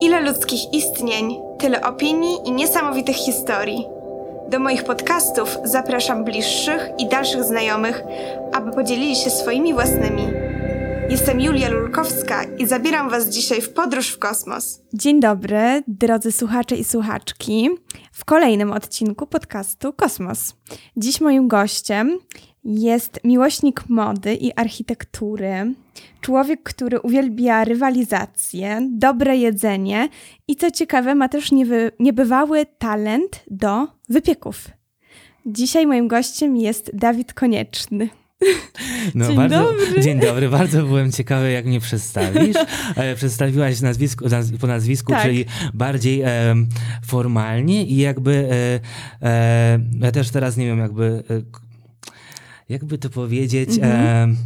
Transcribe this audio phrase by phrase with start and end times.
[0.00, 3.84] Ile ludzkich istnień, tyle opinii i niesamowitych historii.
[4.50, 8.02] Do moich podcastów zapraszam bliższych i dalszych znajomych,
[8.52, 10.22] aby podzielili się swoimi własnymi.
[11.10, 14.80] Jestem Julia Lulkowska i zabieram Was dzisiaj w podróż w kosmos.
[14.94, 17.70] Dzień dobry, drodzy słuchacze i słuchaczki,
[18.12, 20.54] w kolejnym odcinku podcastu Kosmos.
[20.96, 22.18] Dziś moim gościem
[22.66, 25.74] jest miłośnik mody i architektury,
[26.20, 30.08] człowiek, który uwielbia rywalizację, dobre jedzenie
[30.48, 34.68] i co ciekawe, ma też niewy, niebywały talent do wypieków.
[35.46, 38.08] Dzisiaj moim gościem jest Dawid Konieczny.
[39.14, 40.00] No, Dzień bardzo, dobry.
[40.00, 42.56] Dzień dobry, bardzo byłem ciekawy, jak mnie przedstawisz.
[42.96, 45.22] E, Przedstawiłaś nazwisku, naz- po nazwisku, Tak.
[45.22, 45.44] czyli
[45.74, 46.66] bardziej em,
[47.06, 48.48] formalnie i jakby
[49.22, 51.65] e, e, ja też teraz nie wiem, jakby e,
[52.68, 53.70] jakby to powiedzieć.
[53.70, 54.06] Mhm.
[54.30, 54.36] em,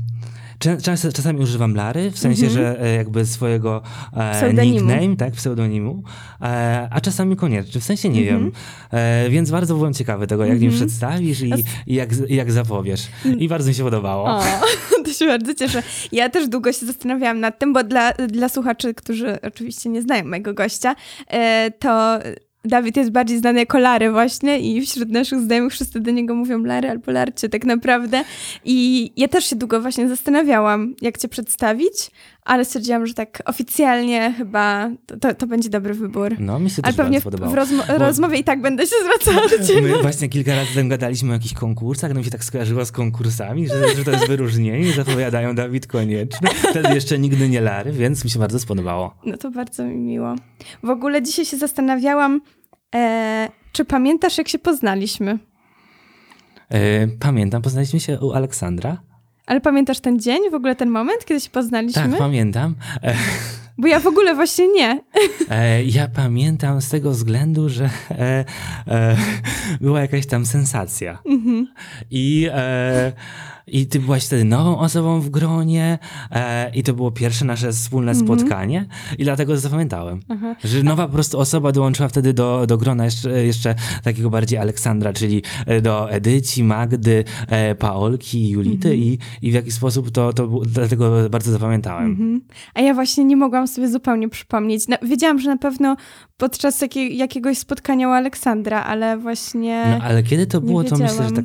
[0.59, 2.53] czas- czas, czasami używam Lary, w sensie, Mhm.
[2.63, 3.83] że e, jakby swojego
[4.17, 6.03] e, nickname, tak, pseudonimu,
[6.43, 8.41] e, a czasami koniecznie, w sensie nie Mhm.
[8.41, 8.53] wiem.
[8.91, 10.81] E, więc bardzo byłem ciekawy tego, jak mnie Mhm.
[10.87, 11.53] przedstawisz i,
[11.87, 13.07] i, jak, i jak zapowiesz.
[13.39, 14.25] I bardzo mi się podobało.
[14.25, 14.43] O,
[15.05, 15.83] to się bardzo cieszę.
[16.13, 20.25] Ja też długo się zastanawiałam nad tym, bo dla, dla słuchaczy, którzy oczywiście nie znają
[20.25, 20.95] mojego gościa,
[21.29, 22.19] e, to
[22.65, 26.65] Dawid jest bardziej znany jako Lary właśnie i wśród naszych znajomych wszyscy do niego mówią
[26.65, 28.25] Lary albo Larcie tak naprawdę.
[28.65, 32.11] I ja też się długo właśnie zastanawiałam, jak cię przedstawić,
[32.45, 36.37] ale stwierdziłam, że tak oficjalnie chyba to, to, będzie dobry wybór.
[36.39, 38.87] No, mi się Ale też pewnie w, bardzo w rozmo- Bo- rozmowie i tak będę
[38.87, 39.83] się zwracała do ciebie.
[39.83, 42.93] My właśnie kilka razy tam gadaliśmy o jakichś konkursach, no mi się tak skojarzyło z
[42.93, 46.49] konkursami, że, że to jest wyróżnienie, zapowiadają Dawid Konieczny.
[46.71, 49.15] Wtedy jeszcze nigdy nie Lary, więc mi się bardzo spodobało.
[49.27, 50.35] No to bardzo mi miło.
[50.83, 52.41] W ogóle dzisiaj się zastanawiałam,
[52.95, 55.39] e, czy pamiętasz, jak się poznaliśmy?
[56.69, 59.03] E, pamiętam, poznaliśmy się u Aleksandra.
[59.51, 62.03] Ale pamiętasz ten dzień, w ogóle ten moment, kiedy się poznaliśmy?
[62.03, 62.75] Tak, pamiętam.
[63.03, 63.15] E,
[63.79, 65.01] Bo ja w ogóle właśnie nie.
[65.51, 68.45] e, ja pamiętam z tego względu, że e,
[68.89, 69.17] e,
[69.81, 71.19] była jakaś tam sensacja.
[71.27, 71.67] Mhm.
[72.11, 73.13] I, e,
[73.73, 75.99] I ty byłaś wtedy nową osobą w gronie
[76.31, 78.87] e, i to było pierwsze nasze wspólne spotkanie
[79.19, 80.21] i dlatego zapamiętałem.
[80.29, 80.57] Aha.
[80.65, 85.13] Że nowa po prostu osoba dołączyła wtedy do, do grona jeszcze, jeszcze takiego bardziej Aleksandra,
[85.13, 90.49] czyli e, do Edyci, Magdy, e, Paolki, Julity i, i w jaki sposób to, to
[90.67, 92.11] dlatego bardzo zapamiętałem.
[92.11, 92.41] Mhm.
[92.75, 94.89] A ja właśnie nie mogłam sobie zupełnie przypomnieć.
[94.89, 95.97] Na, wiedziałam, że na pewno
[96.37, 99.85] podczas jakie, jakiegoś spotkania u Aleksandra, ale właśnie...
[99.99, 101.45] No ale kiedy to było, to myślę, że tak.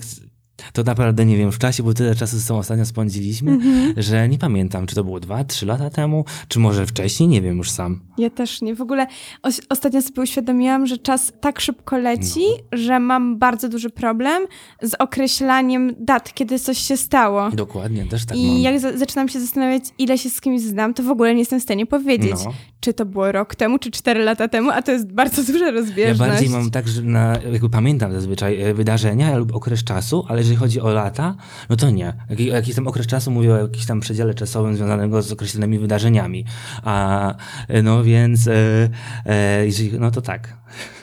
[0.74, 3.94] To naprawdę nie wiem w czasie, bo tyle czasu z tą ostatnio spędziliśmy, Mhm.
[3.98, 7.58] że nie pamiętam, czy to było dwa, trzy lata temu, czy może wcześniej, nie wiem
[7.58, 8.00] już sam.
[8.18, 8.76] Ja też nie.
[8.76, 9.08] W ogóle
[9.44, 14.44] os- ostatnio sobie uświadomiłam, że czas tak szybko leci, że mam bardzo duży problem
[14.82, 17.52] z określaniem dat, kiedy coś się stało.
[17.52, 18.58] Dokładnie, też tak I mam.
[18.58, 21.60] jak za- zaczynam się zastanawiać, ile się z kimś znam, to w ogóle nie jestem
[21.60, 22.54] w stanie powiedzieć, No.
[22.86, 25.72] Czy to było rok temu, czy cztery lata temu, a to jest bardzo duża Ja
[25.72, 26.32] rozbieżność.
[26.32, 30.56] bardziej mam tak, że na, jakby pamiętam zazwyczaj e, wydarzenia lub okres czasu, ale jeżeli
[30.58, 31.36] chodzi o lata,
[31.70, 32.14] no to nie.
[32.30, 36.46] Jaki, jakiś tam okres czasu mówię o jakimś tam przedziale czasowym związanego z określonymi wydarzeniami.
[36.84, 37.36] A
[37.68, 38.90] e, no więc, e,
[39.26, 40.54] e, jeżeli, no to tak.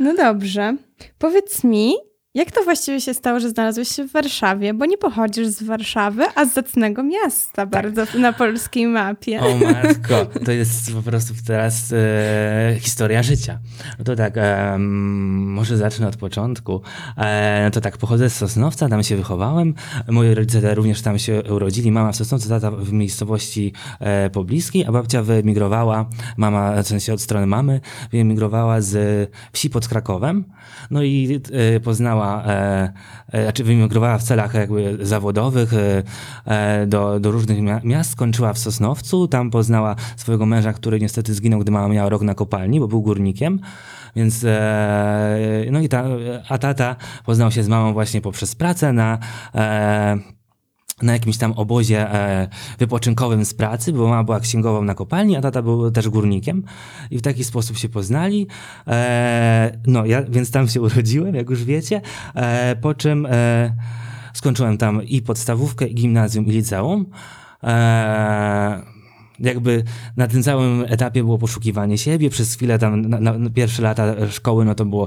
[0.00, 0.76] No dobrze.
[1.18, 1.94] Powiedz mi,
[2.34, 4.74] jak to właściwie się stało, że znalazłeś się w Warszawie?
[4.74, 9.40] Bo nie pochodzisz z Warszawy, a z zacnego miasta bardzo na polskiej mapie.
[9.40, 13.58] O matko, to jest po prostu teraz e, historia życia.
[13.98, 16.80] No to tak, em, może zacznę od początku.
[17.16, 19.74] E, no to tak, pochodzę z Sosnowca, tam się wychowałem.
[20.08, 21.92] Moi rodzice również tam się urodzili.
[21.92, 26.06] Mama w Sosnowcu, tata w miejscowości e, pobliskiej, a babcia wyemigrowała,
[26.36, 27.80] mama, w sensie od strony mamy,
[28.12, 30.44] wyemigrowała z wsi pod Krakowem.
[30.90, 32.92] No i e, poznała, e,
[33.32, 36.02] e, znaczy wyemigrowała w celach jakby zawodowych e,
[36.46, 41.34] e, do, do różnych mia- miast, skończyła w Sosnowcu, tam poznała swojego męża, który niestety
[41.34, 43.60] zginął, gdy mama miała rok na kopalni, bo był górnikiem.
[44.16, 46.04] Więc, e, no i ta,
[46.48, 49.18] a tata poznał się z mamą właśnie poprzez pracę na,
[49.54, 50.18] e,
[51.02, 52.48] na jakimś tam obozie e,
[52.78, 56.62] wypoczynkowym z pracy, bo mama była księgową na kopalni, a tata był też górnikiem
[57.10, 58.46] i w taki sposób się poznali.
[58.86, 62.00] E, no, ja więc tam się urodziłem, jak już wiecie,
[62.34, 63.28] e, po czym
[64.32, 67.06] skończyłem tam i podstawówkę, i gimnazjum, i liceum.
[69.42, 69.84] E, jakby
[70.16, 72.30] na tym całym etapie było poszukiwanie siebie.
[72.30, 75.06] Przez chwilę tam na, na, pierwsze lata szkoły, no to było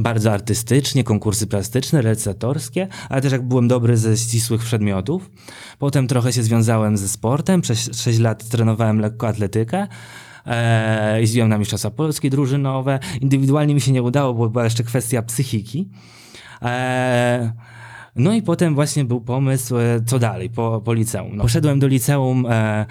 [0.00, 5.30] bardzo artystycznie, konkursy plastyczne, recytatorskie, ale też jak byłem dobry ze ścisłych przedmiotów.
[5.78, 7.60] Potem trochę się związałem ze sportem.
[7.60, 9.86] Przez 6 lat trenowałem lekkoatletykę.
[10.46, 12.98] Eee, jeździłem na Mistrzostwa Polskie drużynowe.
[13.20, 15.88] Indywidualnie mi się nie udało, bo była jeszcze kwestia psychiki.
[16.62, 17.50] Eee,
[18.16, 21.36] No i potem właśnie był pomysł, e, co dalej po, po liceum.
[21.36, 22.86] No, poszedłem do liceum e,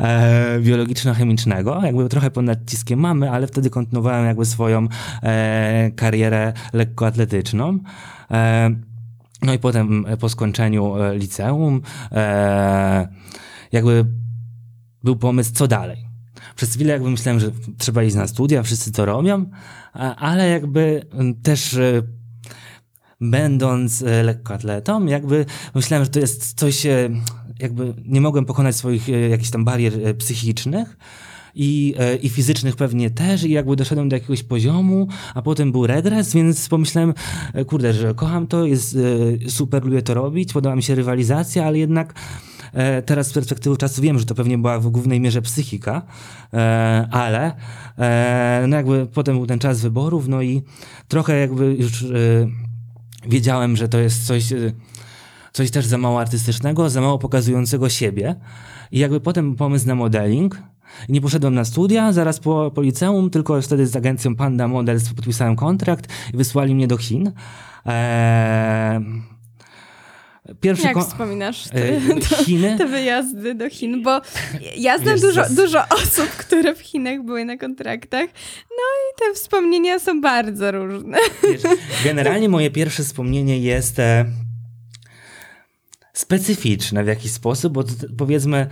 [0.00, 4.88] e, biologiczno-chemicznego, jakby trochę pod naciskiem mamy, ale wtedy kontynuowałem jakby swoją
[5.22, 7.78] e, karierę lekkoatletyczną.
[8.30, 8.70] E,
[9.42, 11.80] no i potem e, po skończeniu liceum
[13.72, 14.06] jakby
[15.04, 16.04] był pomysł, co dalej.
[16.56, 19.46] Przez chwilę jakby myślałem, że trzeba iść na studia, wszyscy to robią,
[20.16, 21.06] ale jakby
[21.42, 21.78] też
[23.20, 27.10] będąc e, lekkoatletą, jakby myślałem, że to jest coś, e,
[27.58, 30.96] jakby nie mogłem pokonać swoich e, jakichś tam barier psychicznych.
[31.56, 36.34] I, I fizycznych pewnie też, i jakby doszedłem do jakiegoś poziomu, a potem był regres,
[36.34, 37.14] więc pomyślałem,
[37.66, 38.98] kurde, że kocham to, jest
[39.48, 42.14] super, lubię to robić, podoba mi się rywalizacja, ale jednak
[43.06, 46.02] teraz z perspektywy czasu wiem, że to pewnie była w głównej mierze psychika,
[47.10, 47.52] ale
[48.68, 50.62] no jakby potem był ten czas wyborów, no i
[51.08, 52.04] trochę jakby już
[53.28, 54.72] wiedziałem, że to jest coś, e,
[55.52, 58.34] coś też za mało artystycznego, za mało pokazującego siebie.
[58.92, 60.62] I jakby potem pomysł na modeling.
[61.08, 65.56] Nie poszedłem na studia zaraz po, po liceum, tylko wtedy z agencją Panda Models podpisałem
[65.56, 67.32] kontrakt i wysłali mnie do Chin.
[67.84, 69.00] Eee,
[70.60, 72.78] pierwszy Jak wspominasz e, te, Chiny.
[72.78, 74.02] te wyjazdy do Chin?
[74.02, 74.20] Bo
[74.76, 78.26] ja znam Wiesz, dużo, dużo osób, które w Chinach były na kontraktach.
[78.70, 81.18] No i te wspomnienia są bardzo różne.
[81.42, 81.62] Wiesz,
[82.04, 84.24] generalnie moje pierwsze wspomnienie jest e,
[86.12, 87.84] specyficzne w jakiś sposób, bo
[88.18, 88.66] powiedzmy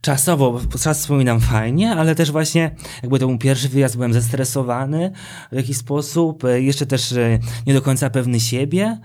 [0.00, 2.70] czasowo, czas wspominam fajnie, ale też właśnie
[3.02, 5.12] jakby to był pierwszy wyjazd, byłem zestresowany
[5.52, 8.98] w jakiś sposób, e, jeszcze też e, nie do końca pewny siebie.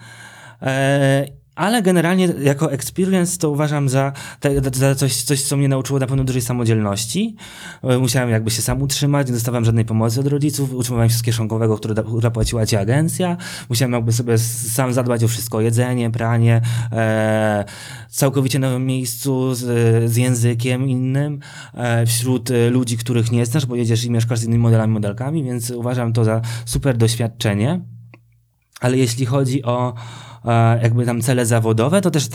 [0.61, 4.11] E, ale generalnie jako experience to uważam za,
[4.73, 7.35] za coś, coś, co mnie nauczyło na pewno dużej samodzielności.
[7.83, 11.21] E, Musiałem jakby się sam utrzymać, nie dostawałem żadnej pomocy od rodziców, utrzymywałem się z
[11.21, 13.37] kieszonkowego, które, da- która płaciła ci agencja.
[13.69, 16.61] Musiałem jakby sobie sam zadbać o wszystko, jedzenie, pranie,
[16.91, 17.65] e,
[18.09, 19.63] całkowicie nowym miejscu z,
[20.11, 21.39] z językiem innym,
[21.73, 25.43] e, wśród e, ludzi, których nie znasz, bo jedziesz i mieszkasz z innymi modelami, modelkami,
[25.43, 27.81] więc uważam to za super doświadczenie.
[28.81, 29.93] Ale jeśli chodzi o
[30.81, 32.25] jakby tam cele zawodowe, to też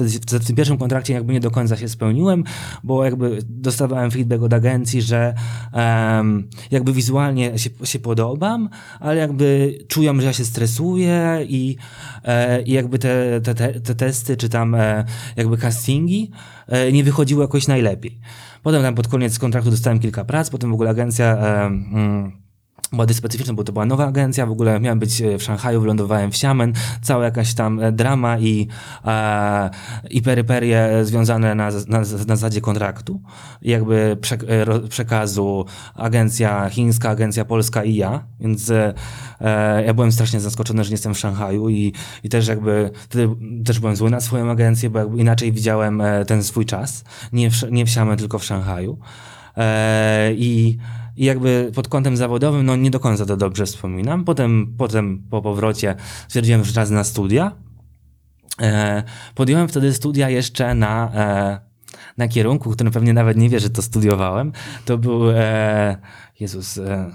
[0.41, 2.45] w tym pierwszym kontrakcie jakby nie do końca się spełniłem,
[2.85, 5.35] bo jakby dostawałem feedback od agencji, że
[5.73, 8.69] em, jakby wizualnie się, się podobam,
[9.01, 11.77] ale jakby czują, że ja się stresuję i,
[12.25, 15.05] e, i jakby te, te, te, te testy czy tam e,
[15.37, 16.31] jakby castingi
[16.67, 18.21] e, nie wychodziły jakoś najlepiej.
[18.63, 22.46] Potem tam pod koniec kontraktu dostałem kilka prac, potem w ogóle agencja e, mm,
[22.93, 25.81] była dość specyficzna, bo to była nowa agencja, w ogóle miałem być e, w Szanghaju,
[25.81, 26.73] wylądowałem w Xiamen,
[27.03, 28.69] cała jakaś tam e, drama i,
[29.05, 29.71] e,
[30.11, 33.21] i peryperie związane na, na, na zasadzie kontraktu,
[33.63, 34.17] jakby
[34.49, 38.95] e, przekazu agencja chińska, agencja polska i ja, więc e,
[39.87, 41.93] ja byłem strasznie zaskoczony, że nie jestem w Szanghaju i,
[42.25, 43.29] i też jakby wtedy
[43.65, 47.87] też byłem zły na swoją agencję, bo inaczej widziałem ten swój czas, nie w, nie
[47.87, 48.99] w tylko w Szanghaju.
[49.57, 50.79] E, I
[51.17, 54.25] i jakby pod kątem zawodowym, no nie do końca to dobrze wspominam.
[54.25, 55.95] Potem, potem po powrocie
[56.29, 57.53] stwierdziłem, że czas na studia.
[58.61, 59.03] E,
[59.35, 61.61] podjąłem wtedy studia jeszcze na, e,
[62.17, 64.53] na kierunku, którym pewnie nawet nie wie, że to studiowałem.
[64.85, 65.97] To był, e,
[66.41, 67.11] Jezus, e,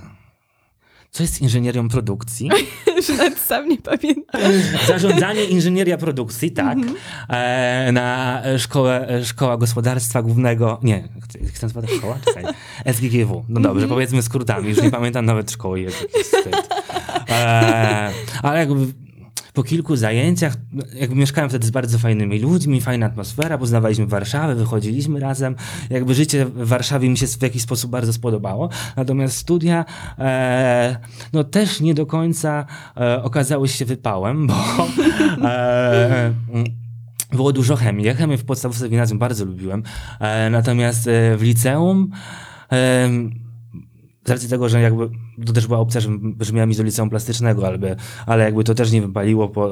[1.12, 2.50] co jest inżynierią produkcji?
[3.08, 4.42] Że nawet sam nie pamiętam.
[4.88, 6.78] Zarządzanie inżynieria produkcji, tak.
[7.30, 11.10] E, na szkołę, szkoła gospodarstwa głównego, nie,
[11.62, 12.18] nazywa ta szkoła?
[12.26, 12.46] Czekaj.
[12.94, 13.46] SGGW.
[13.50, 16.56] No dobrze, powiedzmy skrótami, już nie pamiętam nawet szkoły, jest wstyd.
[17.30, 18.12] E,
[18.44, 18.94] ale jakby
[19.54, 20.54] po kilku zajęciach,
[20.94, 25.56] jakby mieszkałem wtedy z bardzo fajnymi ludźmi, fajna atmosfera, poznawaliśmy Warszawę, wychodziliśmy razem.
[25.90, 28.70] Jakby życie w Warszawie mi się w jakiś sposób bardzo spodobało.
[28.96, 29.86] Natomiast studia,
[30.20, 30.98] e,
[31.34, 32.66] no też nie do końca
[32.98, 34.54] e, okazały się wypałem, bo
[35.44, 36.66] e, mm,
[37.32, 38.06] było dużo chemii.
[38.06, 39.84] Ja chemię w podstawówce w gimnazjum bardzo lubiłem.
[40.20, 42.12] E, natomiast e, w liceum
[42.72, 43.10] e,
[44.26, 45.10] z racji tego, że jakby
[45.46, 46.10] to też była opcja, że,
[46.54, 47.96] miałem iść do liceum plastycznego, ale,
[48.26, 49.72] ale jakby to też nie wypaliło po,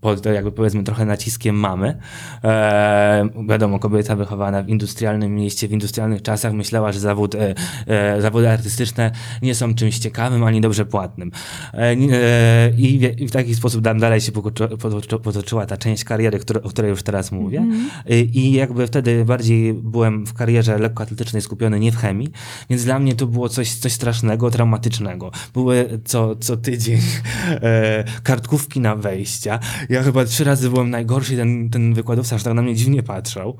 [0.00, 1.98] pod jakby powiedzmy trochę naciskiem mamy.
[2.44, 7.54] E, wiadomo, kobieta wychowana w industrialnym mieście, w industrialnych czasach myślała, że zawód, e,
[7.86, 9.10] e, zawody artystyczne
[9.42, 11.32] nie są czymś ciekawym ani dobrze płatnym.
[11.74, 16.04] E, e, i, w, I w taki sposób dalej się potoczy- potoczy- potoczyła ta część
[16.04, 17.66] kariery, które, o której już teraz mówię.
[18.06, 22.28] E, I jakby wtedy bardziej byłem w karierze lekkoatletycznej skupiony nie w chemii,
[22.70, 24.99] więc dla mnie to było coś, coś strasznego, traumatycznego.
[25.54, 27.00] Były co, co tydzień
[27.48, 29.58] e, kartkówki na wejścia.
[29.88, 33.56] Ja chyba trzy razy byłem najgorszy, ten, ten wykładowca aż tak na mnie dziwnie patrzał.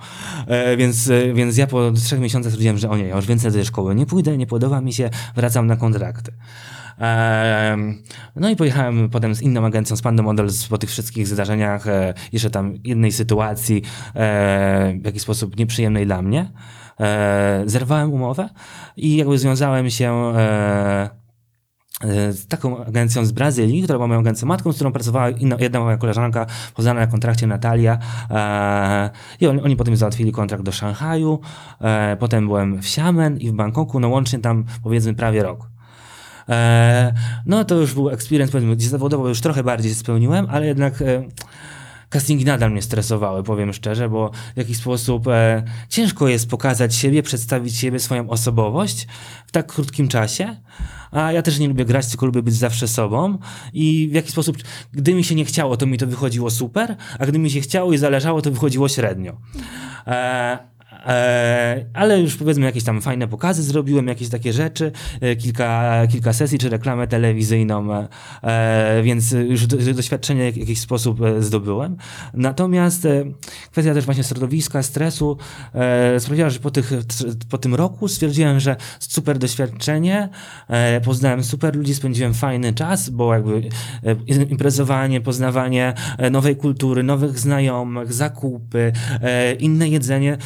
[0.46, 3.50] E, więc, e, więc ja po trzech miesiącach stwierdziłem, że o nie, ja już więcej
[3.50, 6.32] do tej szkoły nie pójdę, nie podoba mi się, wracam na kontrakty.
[8.36, 12.14] No i pojechałem potem z inną agencją, z Pando Models po tych wszystkich zdarzeniach, e,
[12.32, 13.82] jeszcze tam jednej sytuacji
[14.14, 16.52] e, w jakiś sposób nieprzyjemnej dla mnie.
[17.00, 18.48] E, Zerwałem umowę
[18.96, 20.32] i jakby związałem się
[22.30, 25.80] z taką agencją z Brazylii, która była moją agencją matką, z którą pracowała inna, jedna
[25.80, 27.98] moja koleżanka, poznana na kontrakcie Natalia.
[28.30, 31.40] E, I oni, oni potem załatwili kontrakt do Szanghaju.
[31.80, 35.70] E, potem byłem w Xiamen i w Bangkoku, no łącznie tam powiedzmy prawie rok.
[36.48, 37.14] E,
[37.46, 41.22] no to już był experience, powiedzmy, gdzie zawodowo już trochę bardziej spełniłem, ale jednak e,
[42.10, 47.22] castingi nadal mnie stresowały, powiem szczerze, bo w jakiś sposób e, ciężko jest pokazać siebie,
[47.22, 49.06] przedstawić siebie, swoją osobowość
[49.46, 50.56] w tak krótkim czasie.
[51.10, 53.38] A ja też nie lubię grać, tylko lubię być zawsze sobą
[53.72, 54.56] i w jakiś sposób,
[54.92, 57.92] gdy mi się nie chciało, to mi to wychodziło super, a gdy mi się chciało
[57.92, 59.36] i zależało, to wychodziło średnio.
[60.06, 60.69] E,
[61.94, 66.58] ale już powiedzmy jakieś tam fajne pokazy zrobiłem, jakieś takie rzeczy, e, kilka, kilka sesji
[66.58, 68.08] czy reklamę telewizyjną, e,
[68.42, 71.96] e, więc już do, doświadczenie w jakiś sposób e, zdobyłem.
[72.34, 73.24] Natomiast e,
[73.70, 75.38] kwestia też właśnie środowiska, stresu
[75.74, 76.92] e, sprawiła, że po, tych,
[77.50, 80.28] po tym roku stwierdziłem, że super doświadczenie,
[80.68, 83.62] e, poznałem super ludzi, spędziłem fajny czas, bo jakby
[84.04, 88.92] e, imprezowanie, poznawanie e, nowej kultury, nowych znajomych, zakupy,
[89.22, 90.38] e, inne jedzenie,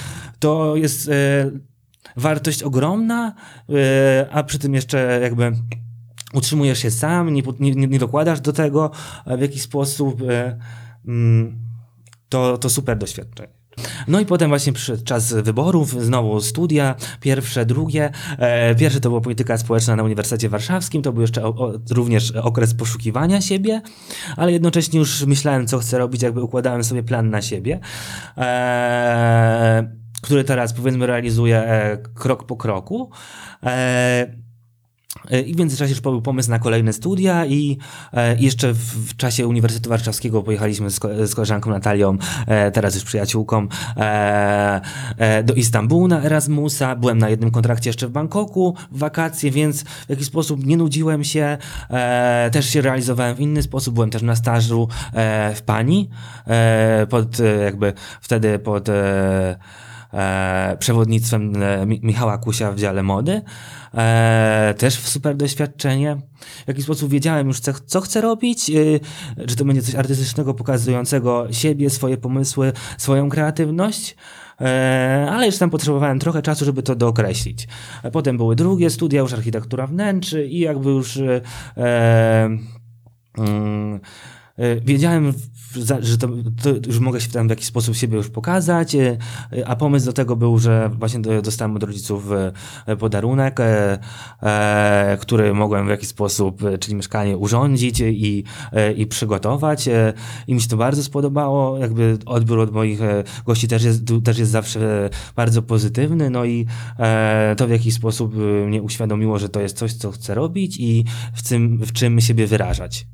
[0.44, 1.50] to jest e,
[2.16, 3.34] wartość ogromna,
[3.68, 5.52] e, a przy tym jeszcze jakby
[6.34, 8.90] utrzymujesz się sam, nie, nie, nie dokładasz do tego
[9.26, 10.58] w jakiś sposób, e,
[11.06, 11.58] mm,
[12.28, 13.54] to, to super doświadczenie.
[14.08, 18.10] No i potem właśnie przyszedł czas wyborów, znowu studia, pierwsze, drugie.
[18.78, 23.40] Pierwsze to była polityka społeczna na Uniwersytecie Warszawskim, to był jeszcze o, również okres poszukiwania
[23.40, 23.82] siebie,
[24.36, 27.80] ale jednocześnie już myślałem, co chcę robić, jakby układałem sobie plan na siebie.
[28.36, 33.10] E, który teraz powiedzmy realizuję e, krok po kroku.
[33.62, 34.44] E,
[35.46, 37.78] i w międzyczasie już był pomysł na kolejne studia i
[38.12, 42.16] e, jeszcze w, czasie Uniwersytetu Warszawskiego pojechaliśmy z, ko- z koleżanką Natalią,
[42.46, 44.80] e, teraz już przyjaciółką, e,
[45.18, 46.96] e, do Istambułu na Erasmusa.
[46.96, 51.24] Byłem na jednym kontrakcie jeszcze w Bangkoku w wakacje, więc w jakiś sposób nie nudziłem
[51.24, 51.58] się.
[51.90, 53.94] E, też się realizowałem w inny sposób.
[53.94, 56.10] Byłem też na stażu e, w Pani,
[56.46, 59.56] e, pod e, jakby wtedy pod e, e,
[60.78, 63.42] przewodnictwem e, Mi- Michała Kusia w dziale mody.
[63.94, 66.16] E, też super doświadczenie.
[66.64, 69.00] W jakiś sposób wiedziałem już, co, chcę robić, y,
[69.48, 74.16] że to będzie coś artystycznego, pokazującego siebie, swoje pomysły, swoją kreatywność.
[74.60, 77.68] E, ale już tam potrzebowałem trochę czasu, żeby to dookreślić.
[78.02, 81.40] E, Potem były drugie studia, już architektura wnętrzy i jakby już e,
[81.76, 82.44] e,
[83.38, 84.00] mm, e,
[84.84, 86.28] wiedziałem, w- za- że to,
[86.62, 89.16] to już mogę się tam w jakiś sposób siebie już pokazać, e,
[89.52, 92.24] e, a pomysł do tego był, że właśnie do- dostałem od rodziców
[92.86, 93.98] e, podarunek, e,
[94.42, 100.12] e, który mogłem w jakiś sposób, e, czyli mieszkanie urządzić i, e, i przygotować e,
[100.46, 104.38] i mi się to bardzo spodobało, jakby odbiór od moich e, gości też jest, też
[104.38, 106.66] jest zawsze bardzo pozytywny, no i
[106.98, 110.76] e, to w jakiś sposób e, mnie uświadomiło, że to jest coś, co chcę robić
[110.80, 113.06] i w czym, w czym siebie wyrażać.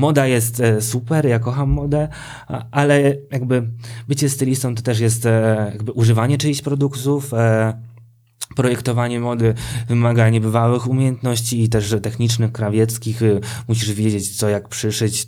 [0.00, 2.08] Moda jest e, super, ja kocham modę,
[2.70, 3.70] ale jakby
[4.08, 7.72] bycie stylistą to też jest e, jakby używanie czyichś produktów, e,
[8.56, 9.54] projektowanie mody
[9.88, 13.22] wymaga niebywałych umiejętności i też technicznych, krawieckich.
[13.22, 15.26] y, Musisz wiedzieć, co jak przyszyć,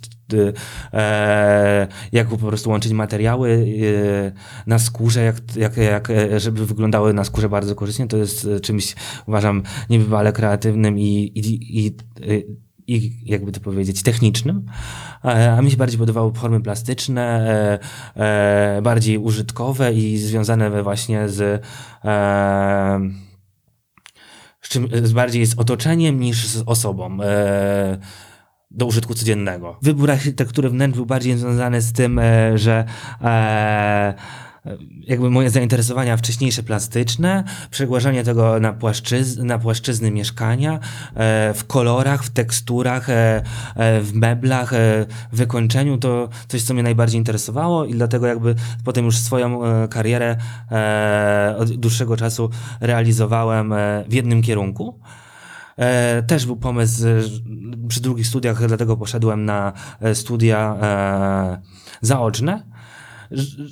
[2.11, 4.31] jak po prostu łączyć materiały y,
[4.67, 8.07] na skórze, jak, jak, jak, żeby wyglądały na skórze bardzo korzystnie.
[8.07, 8.95] To jest czymś,
[9.27, 11.95] uważam, niebywale kreatywnym i, i, i,
[12.31, 14.65] y, i jakby to powiedzieć, technicznym,
[15.25, 17.51] E, a mi się bardziej podobały formy plastyczne,
[18.15, 21.65] e, e, bardziej użytkowe i związane właśnie z,
[24.61, 27.17] z, czym, z bardziej z otoczeniem niż z osobą.
[28.75, 29.77] Do użytku codziennego.
[29.81, 32.21] Wybór architektury wnętrz był bardziej związany z tym,
[32.55, 32.85] że
[35.07, 40.79] jakby moje zainteresowania wcześniejsze plastyczne, przegłażanie tego na, płaszczyz na płaszczyzny mieszkania,
[41.15, 43.43] e, w kolorach, w teksturach, e,
[43.75, 44.73] e, w meblach,
[45.31, 50.35] w wykończeniu, to coś, co mnie najbardziej interesowało i dlatego jakby potem już swoją karierę
[51.57, 52.49] od dłuższego czasu
[52.81, 53.73] realizowałem
[54.07, 54.99] w jednym kierunku.
[55.77, 57.21] E, też był pomysł e,
[57.87, 59.73] przy drugich studiach, dlatego poszedłem na
[60.13, 61.61] studia e,
[62.01, 62.63] zaoczne,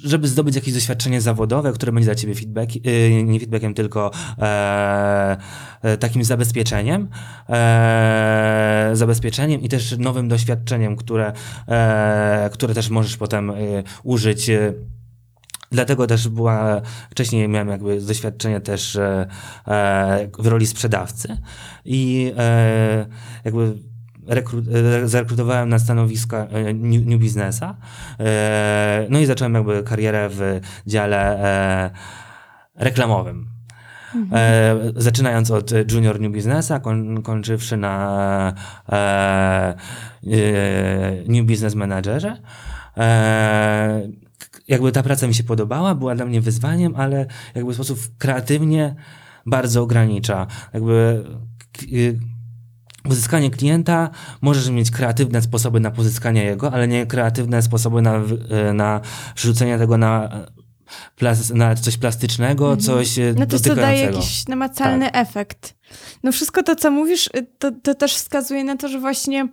[0.03, 5.37] żeby zdobyć jakieś doświadczenie zawodowe, które będzie dla ciebie feedback, e, nie feedbackiem, tylko e,
[5.81, 7.09] e, takim zabezpieczeniem,
[7.49, 11.33] e, zabezpieczeniem i też nowym doświadczeniem, które,
[12.51, 13.53] które też możesz potem e,
[14.03, 14.73] użyć e,
[15.71, 19.27] Dlatego też była, wcześniej miałem jakby doświadczenie też e,
[20.39, 21.37] w roli sprzedawcy
[21.85, 23.05] i e,
[23.45, 23.73] jakby
[24.31, 24.63] rekru,
[25.03, 27.75] e, zarekrutowałem na stanowisko e, new, new businessa.
[28.19, 31.91] E, no i zacząłem jakby karierę w dziale
[32.75, 33.47] reklamowym.
[34.31, 38.53] E, zaczynając od junior new businessa, koń, kończywszy na
[41.27, 42.37] new business managerze.
[44.67, 48.95] Jakby ta praca mi się podobała, była dla mnie wyzwaniem, ale jakby w sposób kreatywnie
[49.45, 50.47] bardzo ogranicza.
[50.73, 51.23] Jakby
[53.09, 54.09] Uzyskanie klienta,
[54.41, 59.01] możesz mieć kreatywne sposoby na pozyskanie jego, ale nie kreatywne sposoby na, e, na
[59.35, 60.61] przerzucenie tego na, e,
[61.15, 65.75] plas, na coś plastycznego, coś e, No to co daje jakiś namacalny efekt.
[66.23, 69.47] No wszystko to, co mówisz, y, to, to też wskazuje na to, że właśnie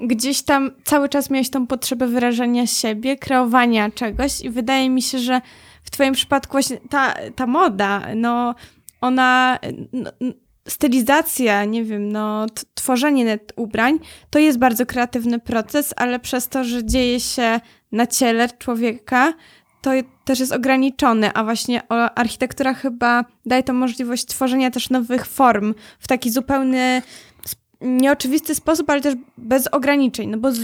[0.00, 5.18] gdzieś tam cały czas miałeś tą potrzebę wyrażania siebie, kreowania czegoś i wydaje mi się,
[5.18, 5.40] że
[5.82, 8.54] w twoim przypadku właśnie ta, ta moda, no
[9.00, 9.58] ona,
[9.92, 10.10] no,
[10.68, 13.98] stylizacja, nie wiem, no tworzenie ubrań,
[14.30, 17.60] to jest bardzo kreatywny proces, ale przez to, że dzieje się
[17.92, 19.32] na ciele człowieka,
[19.82, 19.90] to
[20.24, 21.82] też jest ograniczony, a właśnie
[22.14, 27.02] architektura chyba daje to możliwość tworzenia też nowych form w taki zupełny,
[27.86, 30.58] nieoczywisty sposób, ale też bez ograniczeń, no bo, z,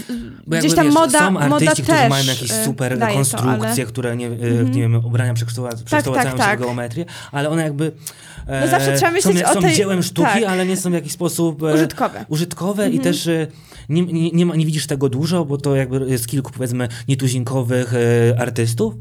[0.47, 3.85] Bo gdzieś tam wiesz, moda, są moda artyści, też którzy mają jakieś y, super konstrukcje,
[3.85, 6.59] to, które nie, y, nie wiem, ubrania przekształca- przekształcają się tak.
[6.59, 7.91] w geometrię, ale one jakby
[8.47, 10.43] e, No zawsze trzeba myśleć są, o są tej- dziełem sztuki, tak.
[10.43, 12.25] ale nie są w jakiś sposób e, Użytkowe.
[12.29, 13.47] użytkowe i też e,
[13.89, 17.93] nie, nie, nie, ma, nie widzisz tego dużo, bo to jakby jest kilku powiedzmy nietuzinkowych
[17.93, 18.93] e, artystów.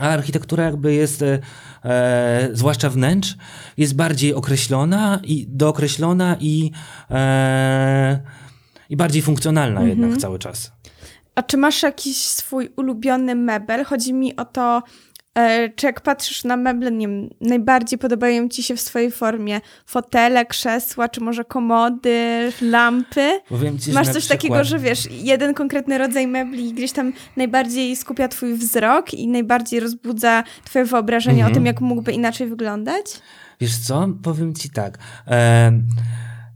[0.00, 1.38] A architektura jakby jest, e,
[1.84, 3.36] e, zwłaszcza wnętrz,
[3.76, 6.70] jest bardziej określona i dookreślona i,
[7.10, 8.20] e,
[8.90, 10.72] i bardziej funkcjonalna jednak cały czas.
[11.34, 13.84] A czy masz jakiś swój ulubiony mebel?
[13.84, 14.82] Chodzi mi o to,
[15.76, 20.46] czy jak patrzysz na meble, nie wiem, najbardziej podobają ci się w swojej formie fotele,
[20.46, 23.40] krzesła, czy może komody, lampy?
[23.48, 27.96] Powiem ci, Masz coś przykład- takiego, że wiesz, jeden konkretny rodzaj mebli gdzieś tam najbardziej
[27.96, 31.52] skupia twój wzrok i najbardziej rozbudza twoje wyobrażenie Mhm.
[31.52, 33.06] o tym, jak mógłby inaczej wyglądać?
[33.60, 34.08] Wiesz co?
[34.22, 34.98] Powiem ci tak.
[35.26, 35.72] E,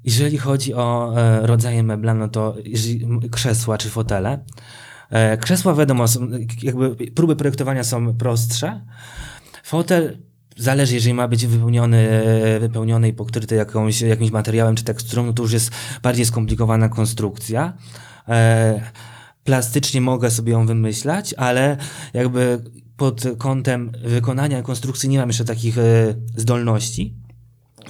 [0.05, 2.55] jeżeli chodzi o e, rodzaje mebla, no to
[3.31, 4.39] krzesła czy fotele.
[5.11, 6.29] E, krzesła wiadomo, są,
[6.63, 8.81] jakby próby projektowania są prostsze.
[9.65, 10.19] Fotel
[10.57, 12.23] zależy, jeżeli ma być wypełniony,
[12.61, 15.71] wypełniony i pokryty jakąś, jakimś materiałem czy teksturą, no to już jest
[16.03, 17.73] bardziej skomplikowana konstrukcja.
[18.29, 18.81] E,
[19.45, 21.77] plastycznie mogę sobie ją wymyślać, ale
[22.15, 22.65] jakby
[22.97, 27.24] pod kątem wykonania konstrukcji nie mam jeszcze takich e, zdolności.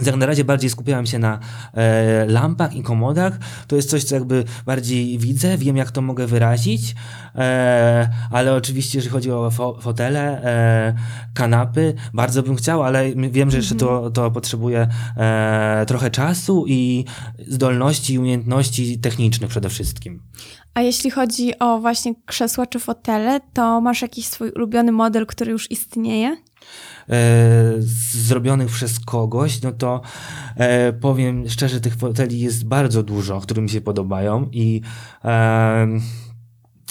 [0.02, 1.38] Jak na razie bardziej skupiałem się na
[1.74, 3.38] e, lampach i komodach.
[3.66, 6.94] To jest coś, co jakby bardziej widzę, wiem jak to mogę wyrazić,
[7.34, 10.94] e, ale oczywiście jeżeli chodzi o fo fotele, e,
[11.34, 14.88] kanapy, bardzo bym chciał, ale wiem, że jeszcze to, to potrzebuje
[15.86, 17.04] trochę czasu i
[17.48, 20.22] zdolności i umiejętności technicznych przede wszystkim.
[20.74, 25.52] A jeśli chodzi o właśnie krzesła czy fotele, to masz jakiś swój ulubiony model, który
[25.52, 26.36] już istnieje?
[27.08, 27.14] E,
[28.12, 30.00] zrobionych przez kogoś, no to
[30.56, 34.80] e, powiem szczerze, tych foteli jest bardzo dużo, które mi się podobają i
[35.22, 36.00] em,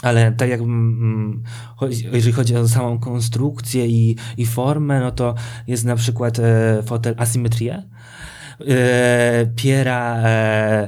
[0.03, 1.43] ale tak jak mm,
[1.75, 5.35] chodzi, jeżeli chodzi o samą konstrukcję i, i formę, no to
[5.67, 7.83] jest na przykład e, fotel Asymetrie,
[8.67, 10.87] e, Piera e,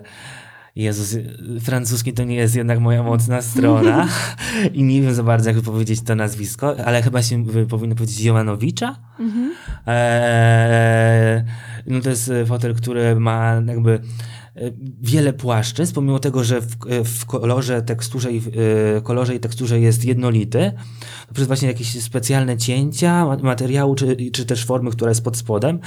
[0.75, 1.17] Jezus,
[1.61, 4.07] francuski to nie jest jednak moja mocna strona
[4.73, 8.95] i nie wiem za bardzo, jak powiedzieć to nazwisko, ale chyba się powinno powiedzieć Jowanowicza.
[9.87, 11.43] Eee,
[11.87, 13.99] no to jest fotel, który ma jakby
[15.01, 18.37] wiele płaszczyzn, pomimo tego, że w, w kolorze, teksturze i,
[18.97, 20.71] y, kolorze i teksturze jest jednolity,
[21.33, 25.79] przez właśnie jakieś specjalne cięcia ma- materiału, czy, czy też formy, która jest pod spodem,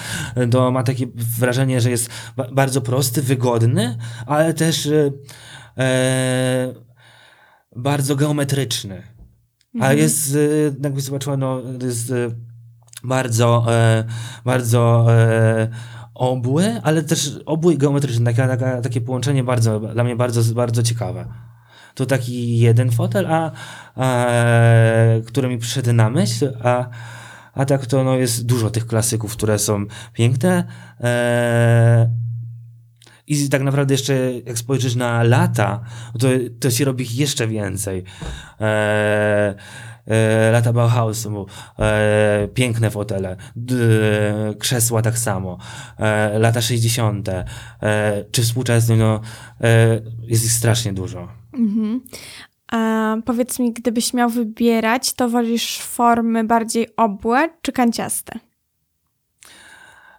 [0.51, 1.07] to ma takie
[1.39, 5.13] wrażenie, że jest ba- bardzo prosty, wygodny, ale też y,
[5.79, 6.75] e,
[7.77, 9.03] bardzo geometryczny.
[9.81, 12.13] A jest, y, jakby zobaczyła, no, jest
[13.05, 14.05] bardzo, e,
[14.45, 15.69] bardzo e,
[16.19, 17.77] obły, ale też obły.
[18.25, 21.27] Taka, taka, takie połączenie bardzo, dla mnie bardzo, bardzo ciekawe.
[21.95, 23.53] To taki jeden fotel, a,
[23.97, 26.89] e, który mi przyszedł na myśl, a,
[27.55, 30.65] a tak to no, jest dużo tych klasyków, które są piękne.
[31.01, 32.11] E,
[33.27, 35.81] i tak naprawdę jeszcze jak spojrzysz na lata,
[36.19, 36.29] to,
[36.61, 38.05] to się robi ich jeszcze więcej.
[38.61, 39.55] E,
[40.53, 41.47] lata Bauhausu,
[41.79, 43.37] e, piękne fotele,
[44.59, 45.59] krzesła tak samo,
[45.99, 47.29] e, lata 60.,
[47.83, 49.21] e, czy współczesne, no,
[49.61, 51.29] e, jest ich strasznie dużo.
[51.53, 52.01] Mhm.
[52.73, 58.39] A powiedz mi, gdybyś miał wybierać, to wolisz formy bardziej obłe czy kanciaste?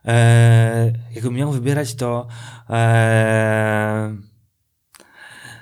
[0.05, 2.27] E, jakbym miał wybierać, to
[2.69, 4.15] e,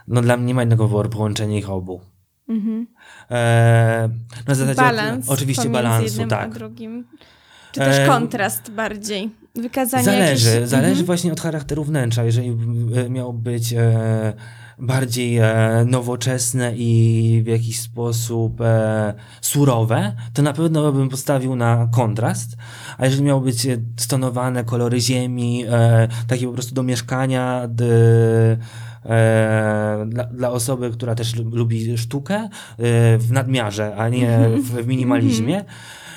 [0.07, 2.01] no dla mnie nie ma innego wyboru, połączenie ich obu.
[2.49, 2.87] Mhm.
[3.31, 4.09] E,
[4.47, 5.29] na zasadzie Balans.
[5.29, 6.53] oczywiście balansu, tak.
[6.53, 7.05] drugim.
[7.71, 9.29] Czy też E, kontrast bardziej?
[9.55, 10.69] Wykazanie Zależy, jakichś...
[10.69, 11.05] zależy Mhm.
[11.05, 12.23] właśnie od charakteru wnętrza.
[12.23, 12.57] Jeżeli
[12.95, 14.33] e, miał być e,
[14.79, 21.87] bardziej e, nowoczesne i w jakiś sposób e, surowe, to na pewno bym postawił na
[21.91, 22.57] kontrast.
[22.97, 27.85] A jeżeli miało być e, stonowane kolory ziemi, e, takie po prostu do mieszkania, d,
[30.05, 32.49] dla, dla osoby, która też lu- lubi sztukę e,
[33.17, 35.65] w nadmiarze, a nie w, w minimalizmie,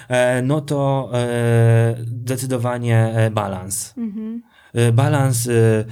[0.08, 3.94] e, no to e, zdecydowanie e, balans.
[3.96, 4.42] Mhm.
[4.74, 5.84] E, Balans, e,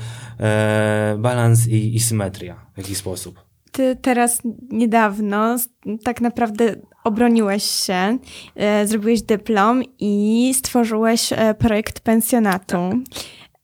[0.44, 3.40] e, balans i, i symetria w jakiś sposób.
[3.72, 4.38] Ty teraz
[4.70, 5.56] niedawno
[6.04, 8.18] tak naprawdę obroniłeś się,
[8.56, 12.78] e, zrobiłeś dyplom i stworzyłeś e, projekt pensjonatu.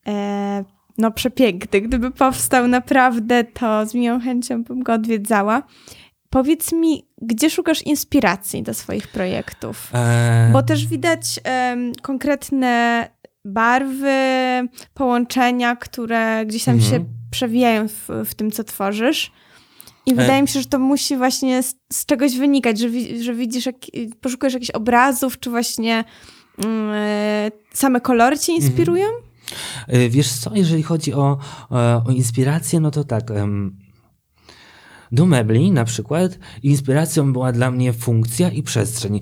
[0.07, 0.63] E,
[0.97, 1.81] no przepiękny.
[1.81, 5.63] Gdyby powstał naprawdę, to z miłą chęcią bym go odwiedzała.
[6.29, 9.89] Powiedz mi, gdzie szukasz inspiracji do swoich projektów?
[9.93, 13.07] E, Bo też widać em, konkretne
[13.45, 14.13] barwy,
[14.93, 16.91] połączenia, które gdzieś tam Mhm.
[16.91, 19.31] się przewijają w, w tym, co tworzysz.
[20.05, 23.33] I wydaje mi się, że to musi właśnie z, z czegoś wynikać, że, wi- że
[23.33, 23.75] widzisz, jak,
[24.21, 26.03] poszukujesz jakichś obrazów, czy właśnie
[26.65, 28.67] mm, e, same kolory cię Mhm.
[28.71, 29.05] inspirują?
[29.07, 29.34] E,
[30.09, 31.37] Wiesz co, jeżeli chodzi o,
[31.71, 33.31] e, o inspirację, no to tak.
[35.11, 39.19] Do mebli na przykład inspiracją była dla mnie funkcja i przestrzeń.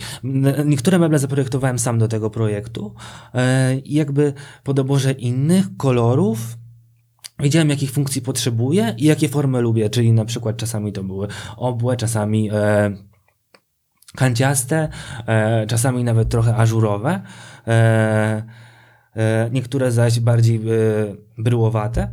[0.65, 2.95] Niektóre meble zaprojektowałem sam do tego projektu
[3.33, 4.33] e, i jakby
[4.63, 6.57] po doborze innych kolorów
[7.39, 11.97] wiedziałem jakich funkcji potrzebuję i jakie formy lubię, czyli na przykład czasami to były obłe,
[11.97, 12.91] czasami e,
[14.15, 14.89] kanciaste,
[15.27, 17.21] e, czasami nawet trochę ażurowe.
[17.67, 18.43] E, e,
[19.51, 20.61] niektóre zaś bardziej e,
[21.37, 22.09] bryłowate.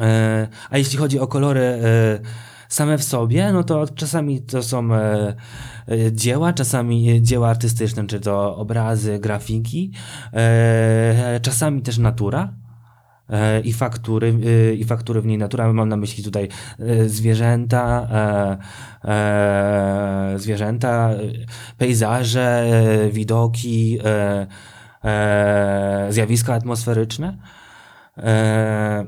[0.00, 2.20] E, a jeśli chodzi o kolory e,
[2.68, 5.34] same w sobie, no to czasami to są e,
[5.88, 9.92] e, dzieła, czasami dzieła artystyczne, czy to obrazy, grafiki,
[10.32, 12.54] e, czasami też natura.
[13.28, 14.34] e, I faktury,
[14.70, 15.72] e, i faktury w niej natura.
[15.72, 18.08] Mam na myśli tutaj e, zwierzęta,
[19.04, 19.10] e,
[20.34, 21.16] e, zwierzęta, e,
[21.78, 23.98] pejzaże, e, widoki,
[25.04, 27.38] e, zjawiska atmosferyczne.
[28.16, 29.06] E,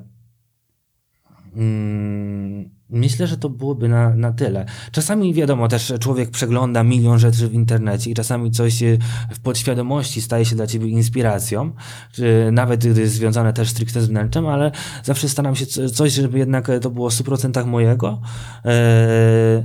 [1.56, 4.66] mm, Myślę, że to byłoby na, na tyle.
[4.92, 8.98] Czasami wiadomo, też człowiek przegląda milion rzeczy w internecie i czasami coś e,
[9.30, 11.72] w podświadomości staje się dla ciebie inspiracją,
[12.12, 14.70] czy nawet gdy jest związane też stricte z wnętrzem, ale
[15.02, 18.20] zawsze staram się co- coś, żeby jednak to było w 100% mojego.
[18.64, 19.64] E,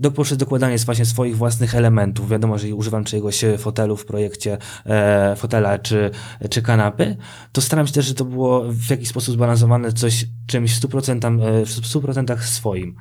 [0.00, 2.28] do, poprzez dokładanie właśnie swoich własnych elementów.
[2.28, 6.10] Wiadomo, że używam czyjegoś e, fotelu w projekcie e, fotela czy,
[6.50, 7.16] czy kanapy,
[7.52, 11.42] to staram się też, żeby to było w jakiś sposób zbalansowane coś czymś w 100%,
[11.42, 12.96] e, w 100% swoim.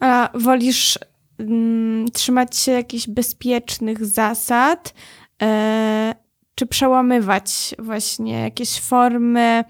[0.00, 0.98] A wolisz
[1.38, 4.94] mm, trzymać się jakichś bezpiecznych zasad,
[5.42, 6.14] e,
[6.54, 9.64] czy przełamywać właśnie jakieś formy,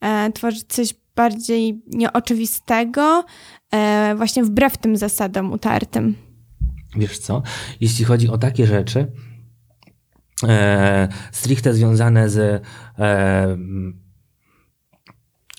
[0.00, 3.24] e, tworzyć coś bardziej nieoczywistego,
[3.72, 6.14] e, właśnie wbrew tym zasadom utartym?
[6.96, 7.42] Wiesz co?
[7.80, 9.12] Jeśli chodzi o takie rzeczy,
[10.48, 12.60] e, stricte związane z e,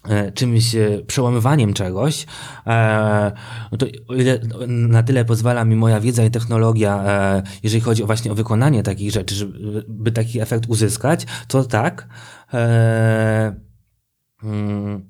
[0.09, 2.25] e, czymś, e, przełamywaniem czegoś,
[3.71, 3.85] no to
[4.67, 7.03] na tyle pozwala mi moja wiedza i technologia,
[7.63, 12.07] jeżeli chodzi o właśnie o wykonanie takich rzeczy, żeby by taki efekt uzyskać, to tak.
[14.43, 15.07] Mm,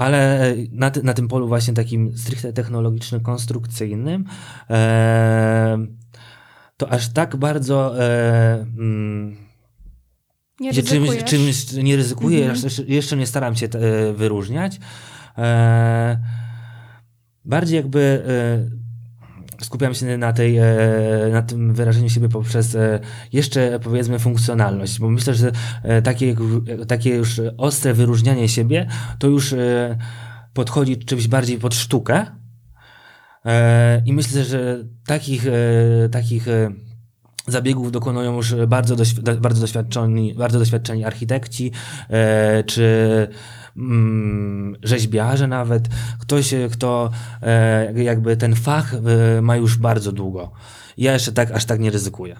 [0.00, 4.24] ale na, ty, na tym polu właśnie takim stricte technologicznym, konstrukcyjnym,
[4.70, 5.78] e,
[6.76, 9.36] to aż tak bardzo e, mm,
[10.60, 12.64] Nie czymś, czymś nie ryzykuję, Mhm.
[12.64, 14.80] jeszcze, jeszcze nie staram się e, wyróżniać.
[15.38, 16.18] E,
[17.44, 18.79] bardziej jakby e,
[19.62, 20.66] skupiam się na, tej, e,
[21.32, 23.00] na tym wyrażeniu siebie poprzez e,
[23.32, 26.36] jeszcze powiedzmy funkcjonalność, bo myślę, że e, takie,
[26.88, 28.86] takie już ostre wyróżnianie siebie
[29.18, 29.54] to już
[30.54, 32.26] podchodzi czymś bardziej pod sztukę.
[34.06, 35.44] I myślę, że takich,
[36.10, 36.46] takich
[37.46, 41.72] zabiegów dokonują już bardzo, doświ- bardzo, doświadczeni, bardzo doświadczeni architekci,
[42.66, 43.28] czy
[43.76, 45.88] mm, rzeźbiarze nawet.
[46.20, 47.10] Ktoś, kto
[47.42, 50.50] e, jakby ten fach e, ma już bardzo długo.
[50.98, 52.36] Ja jeszcze tak, aż tak nie ryzykuję.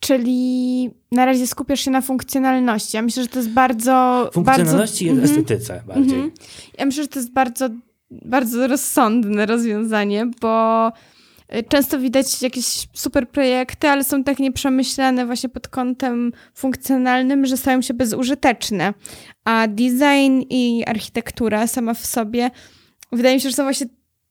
[0.00, 2.96] Czyli na razie skupiasz się na funkcjonalności.
[2.96, 4.30] Ja myślę, że to jest bardzo.
[4.32, 5.38] Funkcjonalności bardzo, i Mhm.
[5.38, 6.14] estetyce bardziej.
[6.14, 6.30] Mhm.
[6.78, 7.68] Ja myślę, że to jest bardzo
[8.10, 10.92] bardzo rozsądne rozwiązanie, bo
[11.68, 17.82] często widać jakieś super projekty, ale są tak nieprzemyślane właśnie pod kątem funkcjonalnym, że stają
[17.82, 18.94] się bezużyteczne.
[19.44, 22.50] A design i architektura sama w sobie
[23.12, 23.86] wydaje mi się, że są właśnie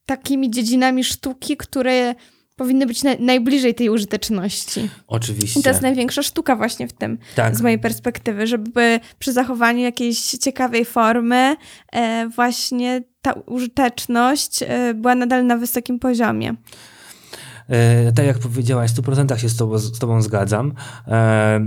[0.06, 2.14] takimi dziedzinami sztuki, które
[2.56, 4.88] powinny być na, najbliżej tej użyteczności.
[5.06, 5.60] Oczywiście.
[5.60, 7.56] I to jest największa sztuka właśnie w tym, tak.
[7.56, 11.56] z mojej perspektywy, żeby przy zachowaniu jakiejś ciekawej formy
[11.92, 16.54] e, właśnie ta użyteczność e, była nadal na wysokim poziomie.
[17.70, 20.72] E, tak jak powiedziałaś, w 100% się z tobą, z tobą zgadzam.
[21.06, 21.60] E,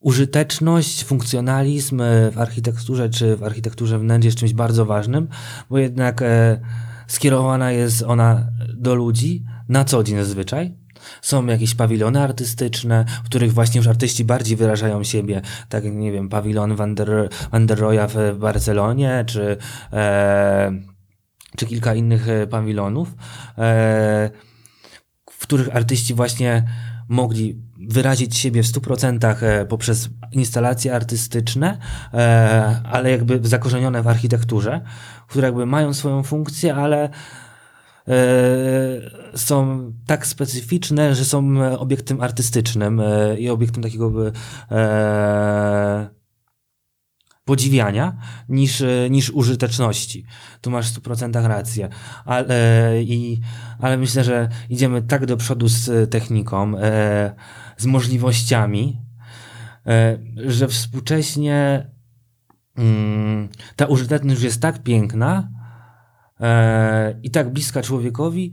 [0.00, 5.28] użyteczność, funkcjonalizm w architekturze czy w architekturze wnętrz jest czymś bardzo ważnym,
[5.70, 6.60] bo jednak e,
[7.06, 10.74] skierowana jest ona do ludzi na co dzień zazwyczaj.
[11.22, 16.28] Są jakieś pawilony artystyczne, w których właśnie już artyści bardziej wyrażają siebie, tak nie wiem,
[16.28, 19.56] pawilon Van der, Van der Roya w Barcelonie, czy,
[19.92, 20.72] e,
[21.56, 23.08] czy kilka innych e, pawilonów,
[23.58, 24.30] e,
[25.30, 26.64] w których artyści właśnie
[27.08, 31.78] mogli wyrazić siebie w 100% e, poprzez instalacje artystyczne,
[32.84, 34.80] ale jakby zakorzenione w architekturze,
[35.28, 37.08] które jakby mają swoją funkcję, ale
[39.34, 43.02] są tak specyficzne, że są obiektem artystycznym
[43.38, 44.12] i obiektem takiego
[47.50, 48.16] podziwiania
[48.48, 50.24] niż, niż użyteczności.
[50.60, 51.88] Tu masz w 100% rację.
[52.24, 53.40] Ale, i,
[53.80, 56.72] ale myślę, że idziemy tak do przodu z techniką,
[57.76, 59.00] z możliwościami,
[60.36, 61.90] że współcześnie
[62.76, 65.48] mm, ta użyteczność jest tak piękna
[67.22, 68.52] i tak bliska człowiekowi,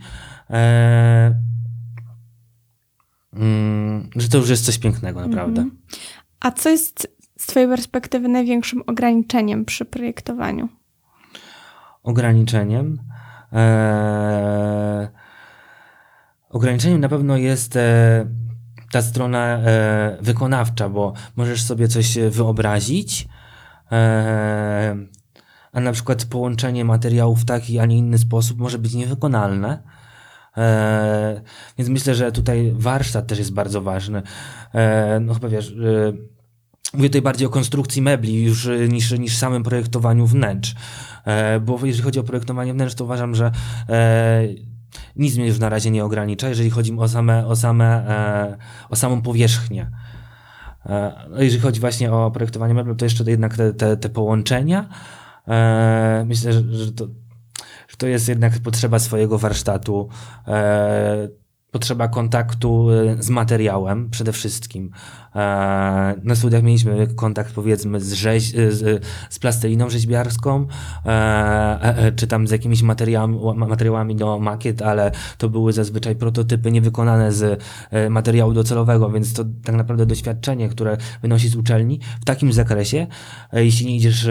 [3.34, 5.62] mm, że to już jest coś pięknego, naprawdę.
[5.62, 5.72] -hmm.
[6.40, 10.70] A co jest z Twojej perspektywy największym ograniczeniem przy projektowaniu?
[12.04, 13.00] Ograniczeniem?
[13.54, 15.08] Eee,
[16.50, 18.26] ograniczeniem na pewno jest e,
[18.92, 23.28] ta strona e, wykonawcza, bo możesz sobie coś wyobrazić,
[23.92, 24.96] e,
[25.72, 29.84] a na przykład połączenie materiałów w taki, a nie inny sposób może być niewykonalne.
[30.58, 31.42] E,
[31.78, 34.22] więc myślę, że tutaj warsztat też jest bardzo ważny.
[34.74, 36.37] E, no chyba wiesz, e,
[36.94, 40.76] Mówię tutaj bardziej o konstrukcji mebli już y, niż, niż samym projektowaniu wnętrz.
[41.26, 43.52] E, bo jeżeli chodzi o projektowanie wnętrz, to uważam, że
[43.90, 44.48] e,
[45.16, 48.58] nic mnie już na razie nie ogranicza, jeżeli chodzi o, same, o, same, e,
[48.90, 49.92] o samą powierzchnię.
[50.86, 54.90] E, no jeżeli chodzi właśnie o projektowanie mebli, to jeszcze jednak te, te, te połączenia.
[55.48, 57.08] E, myślę, że, że, to,
[57.88, 60.10] że to jest jednak potrzeba swojego warsztatu
[60.48, 61.28] e,
[61.72, 64.92] potrzeba kontaktu e, z materiałem przede wszystkim.
[65.36, 65.40] E,
[66.24, 70.68] na studiach mieliśmy kontakt powiedzmy z, rzeź, e, z, z plasteliną rzeźbiarską,
[72.16, 77.64] czy tam z jakimiś materiałami, materiałami do makiet, ale to były zazwyczaj prototypy niewykonane z
[78.10, 83.08] materiału docelowego, więc to tak naprawdę doświadczenie, które wynosi z uczelni w takim zakresie,
[83.54, 84.28] jeśli nie idziesz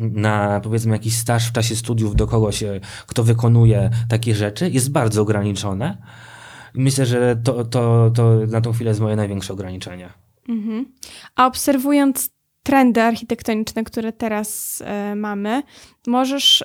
[0.00, 2.64] na powiedzmy jakiś staż w czasie studiów do kogoś,
[3.06, 5.98] kto wykonuje takie rzeczy, jest bardzo ograniczone.
[6.74, 10.08] Myślę, że to, to, to na tą chwilę jest moje największe ograniczenie.
[10.48, 10.84] Mhm.
[11.36, 12.30] A obserwując
[12.62, 15.62] trendy architektoniczne, które teraz e, mamy,
[16.06, 16.64] możesz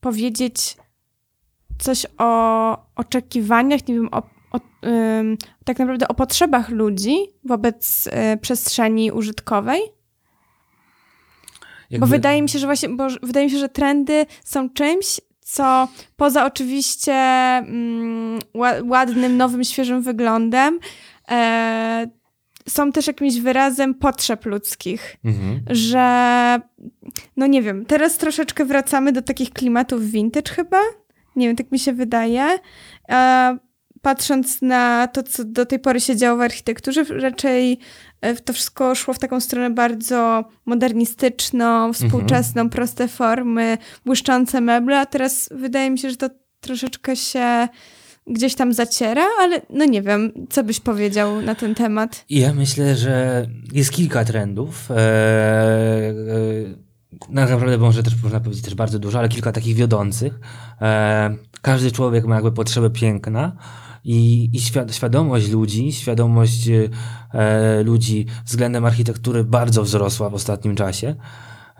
[0.00, 0.76] powiedzieć
[1.78, 4.22] coś o oczekiwaniach, nie wiem, o,
[4.52, 4.60] o
[5.64, 9.80] tak naprawdę o potrzebach ludzi wobec e, przestrzeni użytkowej?
[11.90, 12.06] Jakby...
[12.06, 15.88] Bo wydaje mi się, że właśnie, bo wydaje mi się, że trendy są czymś, co
[16.16, 18.38] poza oczywiście mm,
[18.84, 20.78] ładnym, nowym, świeżym wyglądem,
[21.30, 22.06] e,
[22.68, 25.60] są też jakimś wyrazem potrzeb ludzkich, mhm.
[25.70, 26.60] że
[27.36, 30.80] no nie wiem, teraz troszeczkę wracamy do takich klimatów vintage chyba,
[31.36, 32.58] nie wiem, tak mi się wydaje.
[33.08, 33.58] E,
[34.04, 37.78] patrząc na to, co do tej pory się działo w architekturze, raczej
[38.20, 42.70] e, to wszystko szło w taką stronę bardzo modernistyczną, współczesną, mhm.
[42.70, 47.68] proste formy, błyszczące meble, a teraz wydaje mi się, że to troszeczkę się
[48.26, 52.24] gdzieś tam zaciera, ale no nie wiem, co byś powiedział na ten temat?
[52.30, 54.88] Ja myślę, że jest kilka trendów.
[54.90, 54.96] Eee,
[57.28, 60.40] naprawdę może też można powiedzieć też bardzo dużo, ale kilka takich wiodących.
[60.80, 63.56] Eee, każdy człowiek ma jakby potrzebę piękna
[64.04, 71.14] i, i świadomość ludzi, świadomość e, ludzi względem architektury bardzo wzrosła w ostatnim czasie.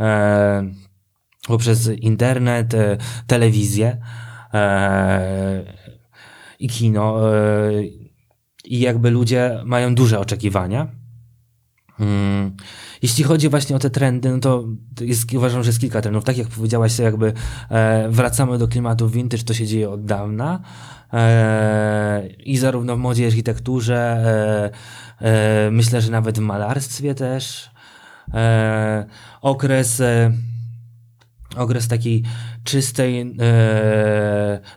[0.01, 0.71] E,
[1.47, 4.01] poprzez internet, e, telewizję
[4.55, 5.75] e,
[6.59, 7.35] i kino.
[7.35, 7.85] E,
[8.65, 10.89] I jakby ludzie mają duże oczekiwania.
[12.01, 12.57] Mm,
[13.05, 14.65] Jeśli chodzi właśnie o te trendy, no to
[15.01, 16.25] jest, uważam, że jest kilka trendów.
[16.25, 17.33] Tak jak powiedziałaś, jakby
[17.71, 20.61] e, wracamy do klimatu vintage, to się dzieje od dawna.
[21.15, 23.97] E, I zarówno w modzie, i architekturze,
[25.21, 25.27] e,
[25.67, 27.71] e, myślę, że nawet w malarstwie też.
[29.43, 30.03] Okres,
[31.57, 32.23] okres takiej
[32.65, 33.37] czystej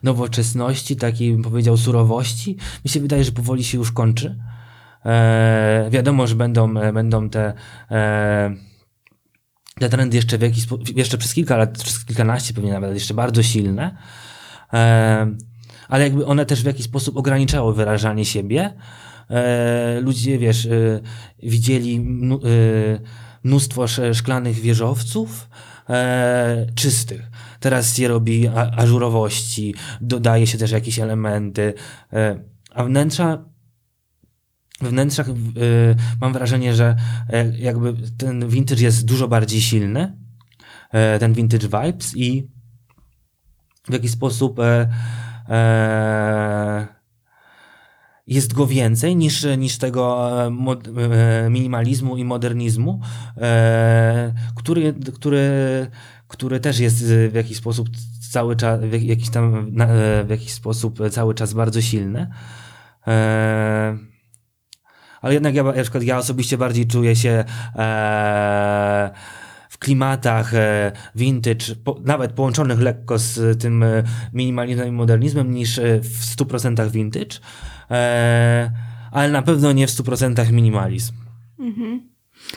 [0.04, 4.36] nowoczesności, takiej bym powiedział surowości, mi się wydaje, że powoli się już kończy.
[5.08, 7.54] E, wiadomo, że będą, e, będą te,
[7.92, 8.56] e,
[9.80, 13.44] te trendy jeszcze, w jakiś, jeszcze przez kilka lat, przez kilkanaście pewnie nawet jeszcze bardzo
[13.44, 13.98] silne,
[14.74, 15.28] e,
[15.88, 18.74] ale jakby one też w jakiś sposób ograniczały wyrażanie siebie.
[19.30, 21.00] E, ludzie, wiesz, e,
[21.44, 22.00] widzieli e,
[23.44, 25.50] mnóstwo sz- szklanych wieżowców
[26.76, 27.22] czystych.
[27.60, 28.48] Teraz się robi
[28.78, 31.74] ażurowości, dodaje się też jakieś elementy,
[32.74, 33.46] a wnętrza
[34.82, 35.28] we wnętrzach
[36.22, 36.96] mam wrażenie, że
[37.60, 40.18] jakby ten vintage jest dużo bardziej silny,
[41.20, 42.48] ten vintage vibes i
[43.90, 44.60] w jakiś sposób
[48.28, 53.02] jest go więcej niż, niż tego e, mod, e, minimalizmu i modernizmu,
[53.38, 55.52] e, który, który,
[56.28, 57.90] który też jest w jakiś sposób
[58.32, 62.30] cały czas, w jakiś tam, e, w jakiś sposób cały czas bardzo silny.
[63.08, 63.98] E,
[65.22, 67.44] ale jednak ja, na przykład ja osobiście bardziej czuję się
[69.78, 75.80] w klimatach e, vintage, po, nawet połączonych lekko z tym e, minimalizmem i modernizmem, niż
[75.80, 77.40] e, w 100% vintage,
[77.92, 78.72] e,
[79.12, 81.14] ale na pewno nie w 100% minimalizm.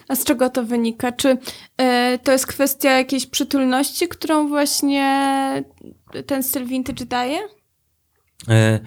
[0.09, 1.13] A z czego to wynika?
[1.13, 1.39] Czy
[1.77, 5.65] e, to jest kwestia jakiejś przytulności, którą właśnie
[6.27, 7.39] ten styl vintage daje?
[8.49, 8.81] E,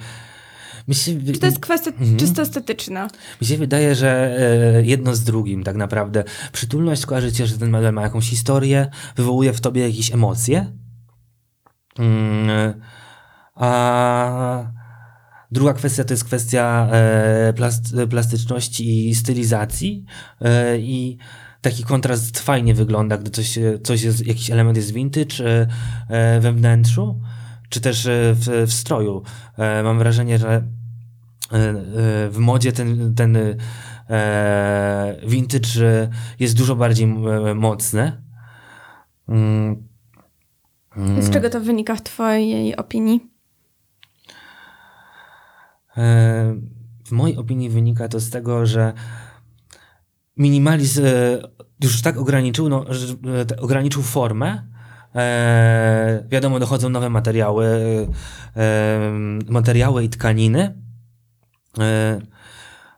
[0.91, 2.17] się, Czy to jest kwestia Mhm.
[2.17, 3.07] czysto estetyczna?
[3.41, 4.37] Mi się wydaje, że
[4.77, 6.23] e, jedno z drugim tak naprawdę.
[6.51, 10.71] Przytulność kojarzy cię, że ten model ma jakąś historię, wywołuje w tobie jakieś emocje.
[11.99, 12.81] Mm,
[13.55, 14.63] a
[15.51, 20.05] druga kwestia to jest kwestia e, plast, plastyczności i stylizacji.
[20.41, 21.17] E, I
[21.61, 25.67] taki kontrast fajnie wygląda, gdy coś, coś jest, jakiś element jest vintage
[26.41, 27.21] we wnętrzu,
[27.73, 29.23] czy też e, w, w stroju.
[29.57, 30.63] E, mam wrażenie, że e,
[32.29, 33.37] w modzie ten, ten
[35.27, 36.09] vintage
[36.39, 37.07] jest dużo bardziej
[37.55, 38.23] mocny.
[39.29, 39.83] Mm,
[41.19, 43.31] Z czego to wynika w twojej opinii?
[47.05, 48.93] W mojej opinii wynika to z tego, że
[50.37, 51.01] minimalizm
[51.83, 52.85] już tak ograniczył, no,
[53.61, 54.72] ograniczył formę.
[55.15, 57.67] E, wiadomo, dochodzą nowe materiały,
[58.57, 59.11] e,
[59.49, 60.83] materiały i tkaniny.
[61.79, 62.21] E,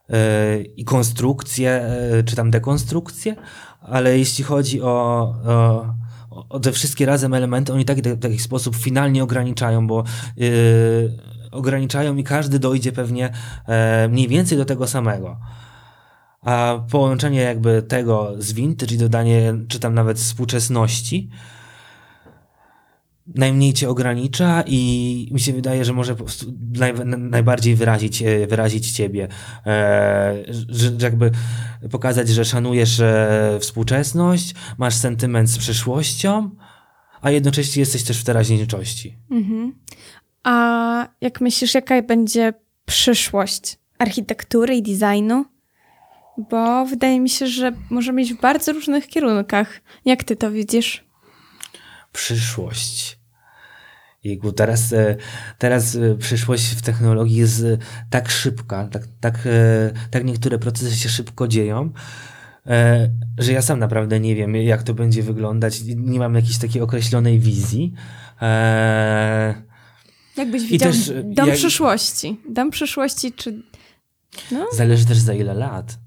[0.10, 3.36] e, i konstrukcje, e, czy tam dekonstrukcje,
[3.82, 4.88] ale jeśli chodzi o,
[5.45, 5.86] o,
[6.49, 10.04] o te wszystkie razem elementy, oni tak w taki sposób finalnie ograniczają, bo
[10.38, 11.17] yy,
[11.51, 13.32] ograniczają i każdy dojdzie pewnie
[13.67, 15.39] e, mniej więcej do tego samego.
[16.41, 21.30] A połączenie jakby tego z vintage i dodanie, czy tam nawet współczesności,
[23.27, 28.47] najmniej cię ogranicza i mi się wydaje, że może po prostu naj, najbardziej wyrazić, e,
[28.47, 29.27] wyrazić ciebie.
[29.65, 30.35] E,
[30.69, 31.31] że, jakby
[31.91, 36.49] pokazać, że szanujesz e, współczesność, masz sentyment z przeszłością,
[37.21, 39.17] a jednocześnie jesteś też w teraźniejszości.
[39.31, 39.75] Mhm.
[40.43, 42.53] A jak myślisz, jaka będzie
[42.85, 45.45] przyszłość architektury i designu?
[46.49, 49.81] Bo wydaje mi się, że możemy iść w bardzo różnych kierunkach.
[50.05, 51.05] Jak ty to widzisz?
[52.11, 53.14] Przyszłość.
[54.25, 55.15] Jejku, teraz, e,
[55.57, 57.77] teraz e, przyszłość w technologii jest e,
[58.09, 59.47] tak szybka, tak, tak,
[60.11, 61.89] tak niektóre procesy się szybko dzieją,
[63.38, 65.81] że ja sam naprawdę nie wiem, jak to będzie wyglądać.
[65.95, 67.93] Nie mam jakiejś takiej określonej wizji.
[70.38, 72.39] Jakbyś widział też, dom jak- przyszłości?
[72.49, 73.63] Dom przyszłości, czy...
[74.51, 75.97] No, Zależy też za ile lat.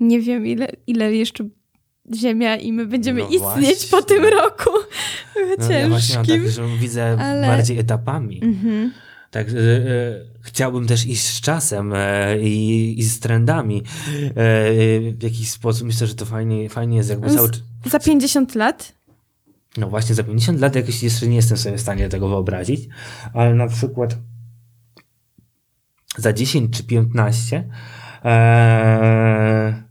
[0.00, 1.44] nie wiem, ile, ile jeszcze
[2.14, 3.88] Ziemia i my będziemy No istnieć właśnie.
[3.90, 4.70] po tym roku
[5.58, 8.40] No, ja właśnie mam tak, że widzę ale- bardziej etapami.
[8.44, 8.92] Mhm.
[9.30, 9.56] Tak, e, e,
[10.40, 13.78] chciałbym też iść z czasem e, i, i z trendami.
[13.78, 14.32] E,
[15.12, 17.48] w jakiś sposób myślę, że to fajnie, fajnie jest jakby cały...
[17.86, 18.92] Za 50 lat?
[19.76, 22.88] No właśnie za 50 lat jakoś jeszcze nie jestem sobie w stanie tego wyobrazić,
[23.32, 24.16] ale na przykład
[26.16, 27.68] za 10 czy 15
[28.24, 29.82] e,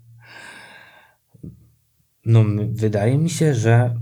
[2.26, 3.96] no wydaje mi się, że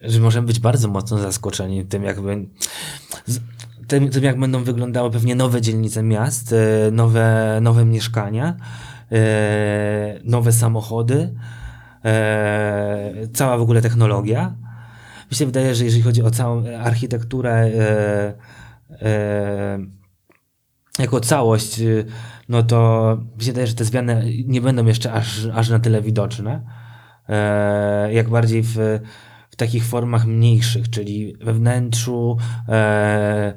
[0.00, 2.46] że możemy być bardzo mocno zaskoczeni tym jakby
[3.90, 8.56] tym, tym, jak będą wyglądały pewnie nowe dzielnice miast, e, nowe, nowe mieszkania,
[9.12, 11.34] e, nowe samochody,
[12.04, 14.54] e, cała w ogóle technologia.
[15.30, 17.70] Mi się wydaje, że jeżeli chodzi o całą architekturę
[20.98, 21.80] jako całość,
[22.48, 26.02] no to mi się wydaje, że te zmiany nie będą jeszcze aż, aż na tyle
[26.02, 26.62] widoczne,
[28.10, 29.00] jak bardziej w,
[29.50, 32.36] w takich formach mniejszych, czyli we wnętrzu
[32.68, 33.54] e,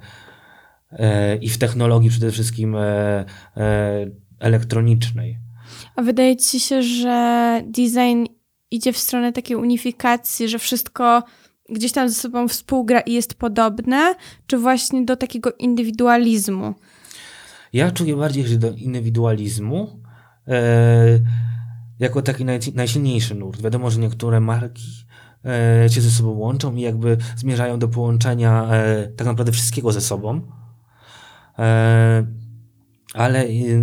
[0.91, 2.81] e, i w technologii przede wszystkim e,
[3.57, 4.05] e,
[4.39, 5.39] elektronicznej.
[5.95, 8.25] A wydaje ci się, że design
[8.71, 11.23] idzie w stronę takiej unifikacji, że wszystko
[11.69, 14.15] gdzieś tam ze sobą współgra i jest podobne,
[14.47, 16.73] czy właśnie do takiego indywidualizmu?
[17.73, 19.99] Ja czuję bardziej, że do indywidualizmu
[20.47, 21.19] e,
[21.99, 23.61] jako taki naj, najsilniejszy nurt.
[23.61, 25.02] Wiadomo, że niektóre marki
[25.45, 30.01] e, się ze sobą łączą i jakby zmierzają do połączenia e, tak naprawdę wszystkiego ze
[30.01, 30.41] sobą.
[31.59, 32.25] E,
[33.13, 33.81] ale y,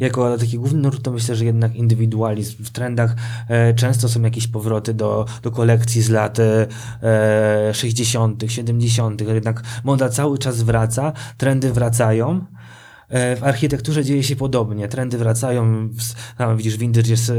[0.00, 2.64] jako taki główny nurt to myślę, że jednak indywidualizm.
[2.64, 3.16] W trendach
[3.48, 10.08] e, często są jakieś powroty do, do kolekcji z lat e, 60., 70., jednak moda
[10.08, 12.44] cały czas wraca, trendy wracają.
[13.10, 14.88] E, W architekturze dzieje się podobnie.
[14.88, 15.88] Trendy wracają.
[16.38, 17.32] Tam widzisz, vintage jest, e,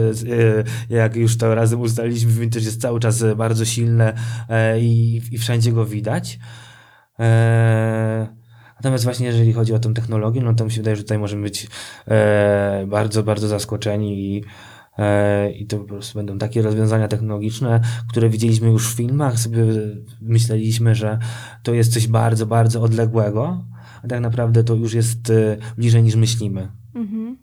[0.89, 4.13] jak już to razem ustaliliśmy, vintage jest cały czas e, bardzo silne
[4.49, 6.39] e, i, i wszędzie go widać.
[7.19, 8.41] E,
[8.76, 11.43] Natomiast właśnie jeżeli chodzi o tą technologię, no to mi się wydaje, że tutaj możemy
[11.43, 11.67] być
[12.07, 14.43] e, bardzo, bardzo zaskoczeni i,
[14.97, 19.63] e, i to po prostu będą takie rozwiązania technologiczne, które widzieliśmy już w filmach, sobie
[20.22, 21.19] myśleliśmy, że
[21.63, 23.65] to jest coś bardzo, bardzo odległego,
[24.04, 26.72] a tak naprawdę to już jest e, bliżej niż myślimy.
[26.95, 27.38] Mhm.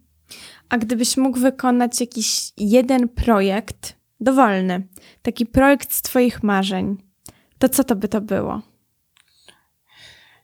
[0.68, 4.86] A gdybyś mógł wykonać jakiś jeden projekt, dowolny,
[5.22, 6.96] taki projekt z Twoich marzeń,
[7.58, 8.62] to co to by to było?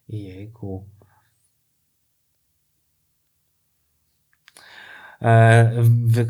[0.08, 0.84] Jejku.
[5.22, 5.72] E,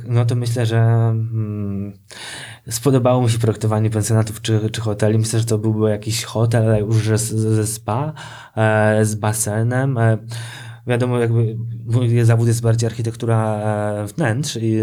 [0.09, 1.99] no to myślę, że mm,
[2.71, 5.19] spodobało mi się projektowanie pensjonatów czy, czy hoteli.
[5.19, 8.13] Myślę, że to byłby jakiś hotel ale już ze, ze spa,
[8.57, 9.99] e, z basenem.
[9.99, 10.19] E,
[10.87, 11.57] wiadomo, jakby
[11.87, 14.77] mój zawód jest bardziej architektura e, wnętrz, i,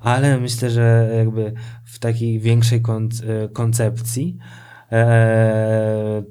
[0.00, 1.52] ale myślę, że jakby
[1.84, 4.38] w takiej większej kon, e, koncepcji
[4.92, 6.22] e,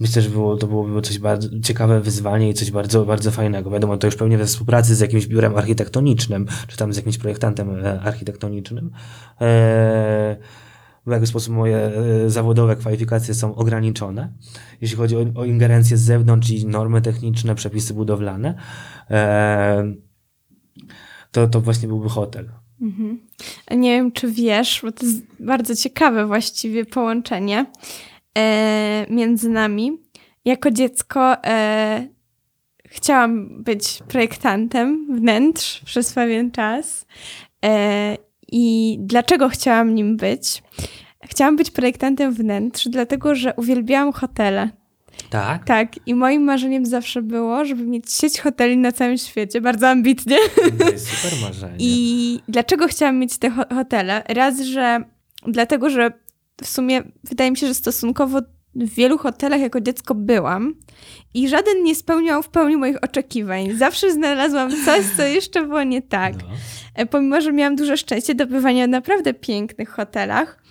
[0.00, 3.70] Myślę, że było, to byłoby coś bardzo ciekawe wyzwanie i coś bardzo, bardzo fajnego.
[3.70, 7.84] Wiadomo, to już pewnie we współpracy z jakimś biurem architektonicznym, czy tam z jakimś projektantem
[7.84, 8.90] e, architektonicznym.
[9.40, 10.36] E,
[11.06, 14.32] w jakiś sposób moje e, zawodowe kwalifikacje są ograniczone,
[14.80, 18.54] jeśli chodzi o, o ingerencję z zewnątrz i normy techniczne, przepisy budowlane.
[21.30, 22.50] To, to właśnie byłby hotel.
[22.80, 23.20] Mhm.
[23.70, 27.66] Nie wiem, czy wiesz, bo to jest bardzo ciekawe właściwie połączenie
[28.38, 29.92] e, między nami.
[30.44, 32.06] Jako dziecko e,
[32.86, 37.06] chciałam być projektantem wnętrz przez pewien czas.
[37.64, 38.16] E,
[38.52, 40.62] I dlaczego chciałam nim być?
[41.24, 44.70] Chciałam być projektantem wnętrz, dlatego że uwielbiałam hotele.
[45.30, 45.64] Tak?
[45.64, 50.36] Tak, i moim marzeniem zawsze było, żeby mieć sieć hoteli na całym świecie, bardzo ambitnie.
[50.78, 51.76] To jest super marzenie.
[51.78, 54.22] I dlaczego chciałam mieć te ho- hotele?
[54.28, 55.04] Raz, że
[55.46, 56.12] dlatego, że
[56.62, 58.40] w sumie wydaje mi się, że stosunkowo
[58.74, 60.74] w wielu hotelach jako dziecko byłam
[61.34, 63.72] i żaden nie spełniał w pełni moich oczekiwań.
[63.76, 66.34] Zawsze znalazłam coś, co jeszcze było nie tak.
[66.34, 66.48] No.
[66.94, 70.62] E, Pomimo, że miałam duże szczęście do bywania w naprawdę pięknych hotelach,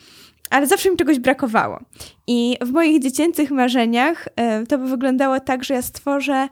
[0.50, 1.80] ale zawsze mi czegoś brakowało.
[2.28, 6.50] I w moich dziecięcych marzeniach e, to by wyglądało tak, że ja stworzę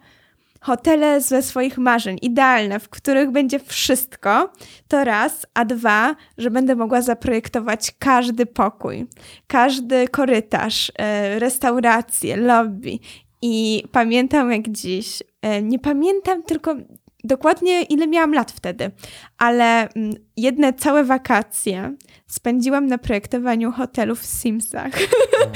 [0.68, 4.54] hotele ze swoich marzeń, idealne, w których będzie wszystko,
[4.88, 9.08] to raz, a dwa, że będę mogła zaprojektować każdy pokój,
[9.48, 13.00] każdy korytarz, e, restaurację, lobby.
[13.42, 16.76] I pamiętam jak dziś, e, nie pamiętam tylko
[17.24, 18.92] dokładnie ile miałam lat wtedy,
[19.38, 21.96] ale mm, jedne całe wakacje
[22.28, 24.92] spędziłam na projektowaniu hotelu w Simsach.
[24.94, 25.48] No,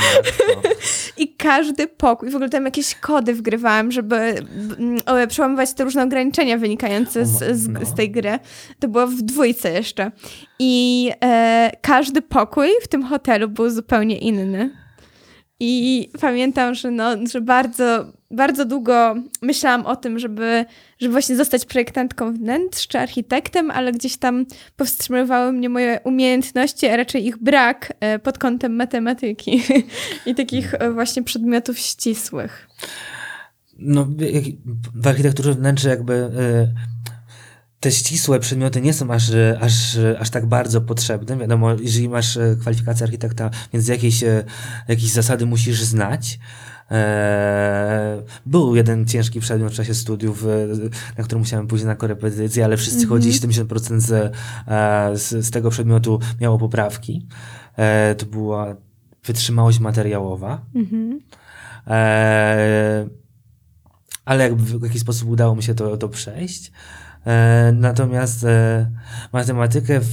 [1.17, 6.57] I każdy pokój, w ogóle tam jakieś kody wgrywałam, żeby mm, przełamywać te różne ograniczenia
[6.57, 7.85] wynikające z, z, No.
[7.85, 8.39] z tej gry.
[8.79, 10.11] To było w dwójce jeszcze.
[10.59, 14.75] I e, każdy pokój w tym hotelu był zupełnie inny.
[15.59, 20.65] I pamiętam, że, no, że bardzo, bardzo długo myślałam o tym, żeby,
[20.99, 26.97] żeby właśnie zostać projektantką wnętrz czy architektem, ale gdzieś tam powstrzymywały mnie moje umiejętności, a
[26.97, 29.63] raczej ich brak e, pod kątem matematyki
[30.25, 32.69] i takich e, właśnie przedmiotów ścisłych.
[33.77, 34.07] No,
[34.95, 36.31] w architekturze wnętrza jakby e,
[37.79, 41.37] te ścisłe przedmioty nie są aż, aż, aż tak bardzo potrzebne.
[41.37, 44.23] Wiadomo, jeżeli masz kwalifikację architekta, więc jakieś,
[44.87, 46.39] jakieś zasady musisz znać.
[46.91, 50.47] E, był jeden ciężki przedmiot w czasie studiów, e,
[51.17, 53.09] na który musiałem pójść na korepetycję, ale wszyscy Mhm.
[53.09, 54.11] chodzili, 70% z,
[54.67, 57.27] e, z, z tego przedmiotu miało poprawki.
[57.77, 58.75] E, to była
[59.25, 60.65] wytrzymałość materiałowa.
[60.75, 61.19] Mhm.
[64.25, 66.71] Ale jakby w jakiś sposób udało mi się to, to przejść.
[67.25, 68.91] E, natomiast e,
[69.33, 70.05] matematykę w,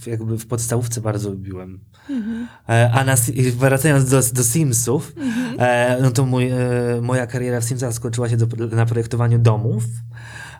[0.00, 1.80] w, jakby w podstawówce bardzo lubiłem.
[2.10, 2.48] Mhm.
[2.68, 3.14] E, a na,
[3.56, 5.12] wracając do, do Simsów,
[5.58, 6.56] e, no to mój, e,
[7.02, 9.84] moja kariera w Simsach skończyła się do, na projektowaniu domów.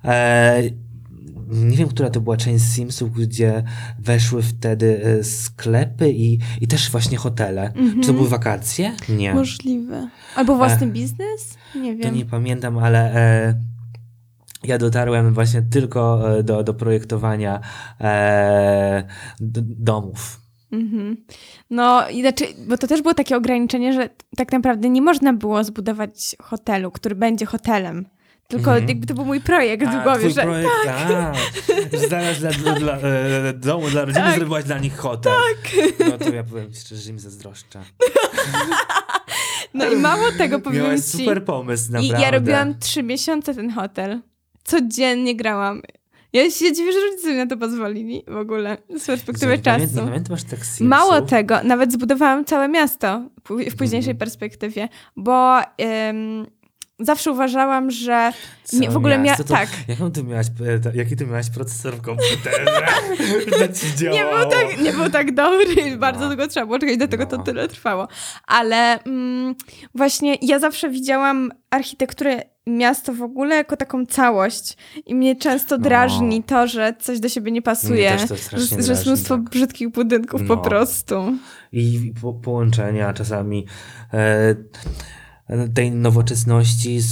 [0.04, 0.62] E,
[1.50, 3.62] nie wiem, która to była część Simsów, gdzie
[3.98, 7.72] weszły wtedy e, sklepy i, i też właśnie hotele.
[8.00, 8.92] Czy to były wakacje?
[9.08, 9.34] Nie.
[9.34, 10.08] Możliwe.
[10.36, 11.56] Albo własny biznes?
[11.74, 12.14] Nie To wiem.
[12.14, 13.54] nie pamiętam, ale e,
[14.64, 17.60] ja dotarłem właśnie tylko e, do, do projektowania
[18.00, 19.04] e,
[19.40, 20.40] d- domów.
[20.72, 21.16] Mhm.
[21.70, 25.64] No, i znaczy, bo to też było takie ograniczenie, że tak naprawdę nie można było
[25.64, 28.06] zbudować hotelu, który będzie hotelem.
[28.48, 28.88] Tylko Mhm.
[28.88, 31.34] jakby to był mój projekt w A, głowie, że projekt, tak.
[31.92, 34.34] Że zamiast dla, dla, dla e, domu, dla rodziny Tak.
[34.36, 35.32] zrobiłaś dla nich hotel.
[36.10, 37.80] No to ja powiem szczerze, że im zazdroszczę.
[39.74, 41.18] No i mało tego powiem Miałaś ci.
[41.18, 42.22] super pomysł, I naprawdę.
[42.22, 44.20] ja robiłam trzy miesiące ten hotel.
[44.64, 45.82] Codziennie grałam.
[46.32, 49.94] Ja się dziwię, że rodzice mi na to pozwolili w ogóle z perspektywy pamię- czasu.
[49.96, 50.86] Nie pamiętasz tak Simsów?
[50.86, 54.16] Mało tego, nawet zbudowałam całe miasto w późniejszej Mhm.
[54.16, 56.46] perspektywie, bo em,
[56.99, 58.32] zawsze uważałam, że
[58.72, 59.68] nie, w ogóle mia- miasto, to tak.
[59.88, 60.47] Jaką ty miałaś,
[60.95, 62.64] jaki ty miałaś procesor w komputerze?
[64.12, 66.26] Nie był, tak, nie był tak dobry, bardzo No.
[66.28, 67.42] długo trzeba było czekać, dlatego to No.
[67.42, 68.09] tyle trwało.
[68.47, 69.55] Ale mm,
[69.95, 74.76] właśnie ja zawsze widziałam architekturę miasta w ogóle jako taką całość
[75.07, 75.82] i mnie często No.
[75.84, 79.45] drażni to, że coś do siebie nie pasuje, to że, że jest mnóstwo tak.
[79.51, 80.62] brzydkich budynków po No.
[80.62, 81.32] prostu.
[81.72, 83.66] i po, połączenia czasami
[84.12, 84.55] e,
[85.74, 87.11] tej nowoczesności z,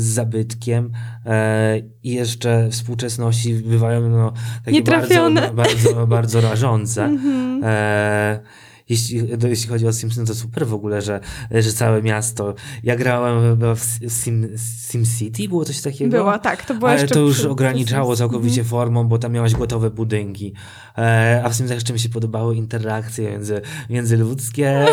[0.00, 0.92] z zabytkiem
[1.26, 4.32] e, i jeszcze współczesności bywają no,
[4.64, 7.04] takie bardzo, bardzo, bardzo rażące.
[7.16, 7.64] Mhm.
[7.64, 8.40] E,
[8.88, 11.20] jeśli, to, jeśli chodzi o Simpsons, to super w ogóle, że,
[11.50, 12.54] że całe miasto.
[12.82, 14.48] Ja grałem w Sim,
[14.90, 16.10] Sim City, było coś takiego.
[16.16, 18.68] Było, tak, to było Ale to już przy- ograniczało całkowicie Mhm.
[18.70, 20.52] formą, bo tam miałaś gotowe budynki.
[20.98, 23.60] E, a w Simsach jeszcze mi się podobały interakcje między,
[23.90, 24.86] międzyludzkie, e,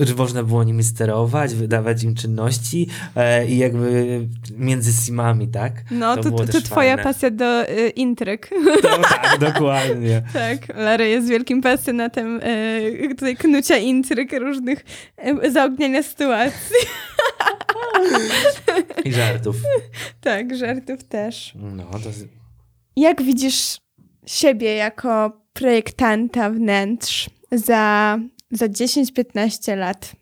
[0.06, 4.20] że można było nimi sterować, wydawać im czynności e, i jakby
[4.56, 5.72] między Simami, tak?
[5.90, 7.02] No, to, to, to też twoja fajne.
[7.02, 8.50] pasja do y, intryg.
[8.82, 10.22] No, tak, dokładnie.
[10.32, 14.84] tak, Larry jest wielkim pasjonatem y, tutaj knucia intryg, różnych
[15.44, 16.76] y, zaogniania sytuacji.
[19.04, 19.56] I żartów.
[20.20, 21.52] tak, żartów też.
[21.54, 22.10] No, to
[22.96, 23.78] Jak widzisz
[24.26, 28.18] siebie jako projektanta wnętrz za,
[28.50, 30.12] za 10-15 lat?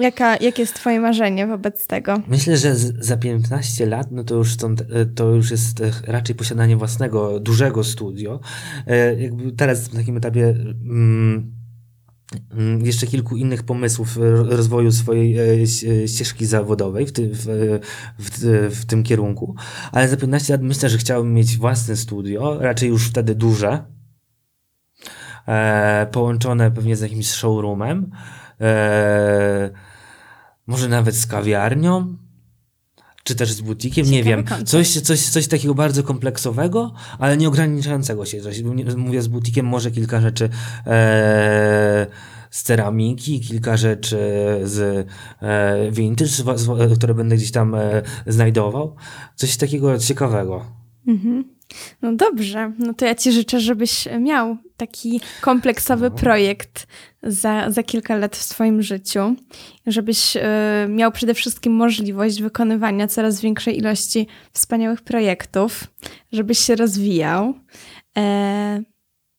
[0.00, 2.22] Jaka, jakie jest twoje marzenie wobec tego?
[2.28, 5.90] Myślę, że z, za 15 lat, no to już, są, e, to już jest e,
[6.06, 8.40] raczej posiadanie własnego, dużego studio.
[8.86, 11.52] E, Jakby teraz na takim etapie mm,
[12.50, 15.66] mm, jeszcze kilku innych pomysłów rozwoju swojej
[16.06, 17.46] ścieżki zawodowej w, ty, w,
[18.18, 18.38] w,
[18.80, 19.54] w tym kierunku,
[19.92, 23.84] ale za 15 lat myślę, że chciałbym mieć własne studio, raczej już wtedy duże,
[25.48, 28.10] e, połączone pewnie z jakimś showroomem,
[28.60, 29.89] e,
[30.70, 32.16] może nawet z kawiarnią,
[33.24, 34.44] czy też z butikiem, nie Ciekawy wiem.
[34.44, 34.70] koncept.
[34.70, 38.38] Coś, coś, coś takiego bardzo kompleksowego, ale nie ograniczającego się.
[38.74, 40.44] Nie- Mówię z butikiem, może kilka rzeczy
[40.86, 42.06] e,
[42.50, 44.18] z ceramiki, kilka rzeczy
[44.64, 45.06] z
[45.42, 46.30] e, vintage,
[46.96, 48.96] które będę gdzieś tam e, znajdował.
[49.36, 50.64] Coś takiego ciekawego.
[51.06, 51.44] Mhm.
[52.02, 56.16] No dobrze, no to ja ci życzę, żebyś miał taki kompleksowy No.
[56.16, 56.86] projekt
[57.22, 59.34] za, za kilka lat w swoim życiu,
[59.86, 65.84] żebyś e, miał przede wszystkim możliwość wykonywania coraz większej ilości wspaniałych projektów,
[66.32, 67.54] żebyś się rozwijał.
[68.16, 68.82] E,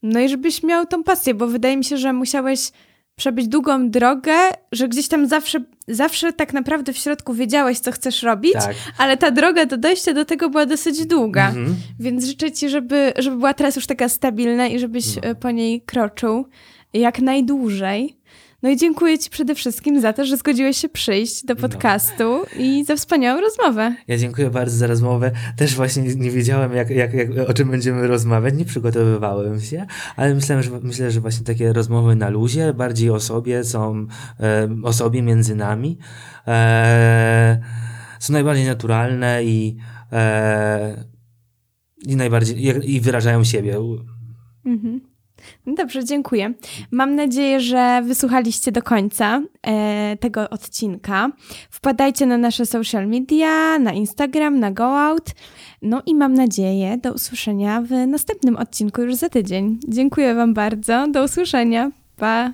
[0.04, 2.72] no i żebyś miał tą pasję, bo wydaje mi się, że musiałeś
[3.16, 4.34] przebyć długą drogę,
[4.72, 8.76] że gdzieś tam zawsze, zawsze tak naprawdę w środku wiedziałeś, co chcesz robić, Tak.
[8.98, 11.48] ale ta droga do dojścia do tego była dosyć długa.
[11.48, 11.76] Mhm.
[12.00, 15.22] Więc życzę ci, żeby, żeby była teraz już taka stabilna i żebyś No.
[15.22, 16.46] e, po niej kroczył
[16.94, 18.18] jak najdłużej.
[18.64, 21.60] No i dziękuję ci przede wszystkim za to, że zgodziłeś się przyjść do No.
[21.62, 23.96] podcastu i za wspaniałą rozmowę.
[24.08, 25.32] Ja dziękuję bardzo za rozmowę.
[25.58, 28.54] Też właśnie nie- nie wiedziałem, jak, jak, jak, o czym będziemy rozmawiać.
[28.54, 29.86] Nie przygotowywałem się,
[30.16, 34.08] ale myślałem, że, myślę, że właśnie takie rozmowy na luzie, bardziej o sobie, są
[34.40, 35.98] e, o sobie między nami.
[36.48, 37.60] E,
[38.20, 39.78] są najbardziej naturalne i,
[40.12, 41.06] e,
[42.06, 43.78] i najbardziej i, i wyrażają siebie.
[44.66, 45.11] Mhm.
[45.66, 46.54] No dobrze, dziękuję.
[46.92, 51.32] Mam nadzieję, że wysłuchaliście do końca e, tego odcinka.
[51.70, 55.30] Wpadajcie na nasze social media, na Instagram, na GoOut.
[55.82, 59.80] No i mam nadzieję do usłyszenia w następnym odcinku już za tydzień.
[59.88, 61.08] Dziękuję Wam bardzo.
[61.08, 61.92] Do usłyszenia.
[62.18, 62.54] Pa!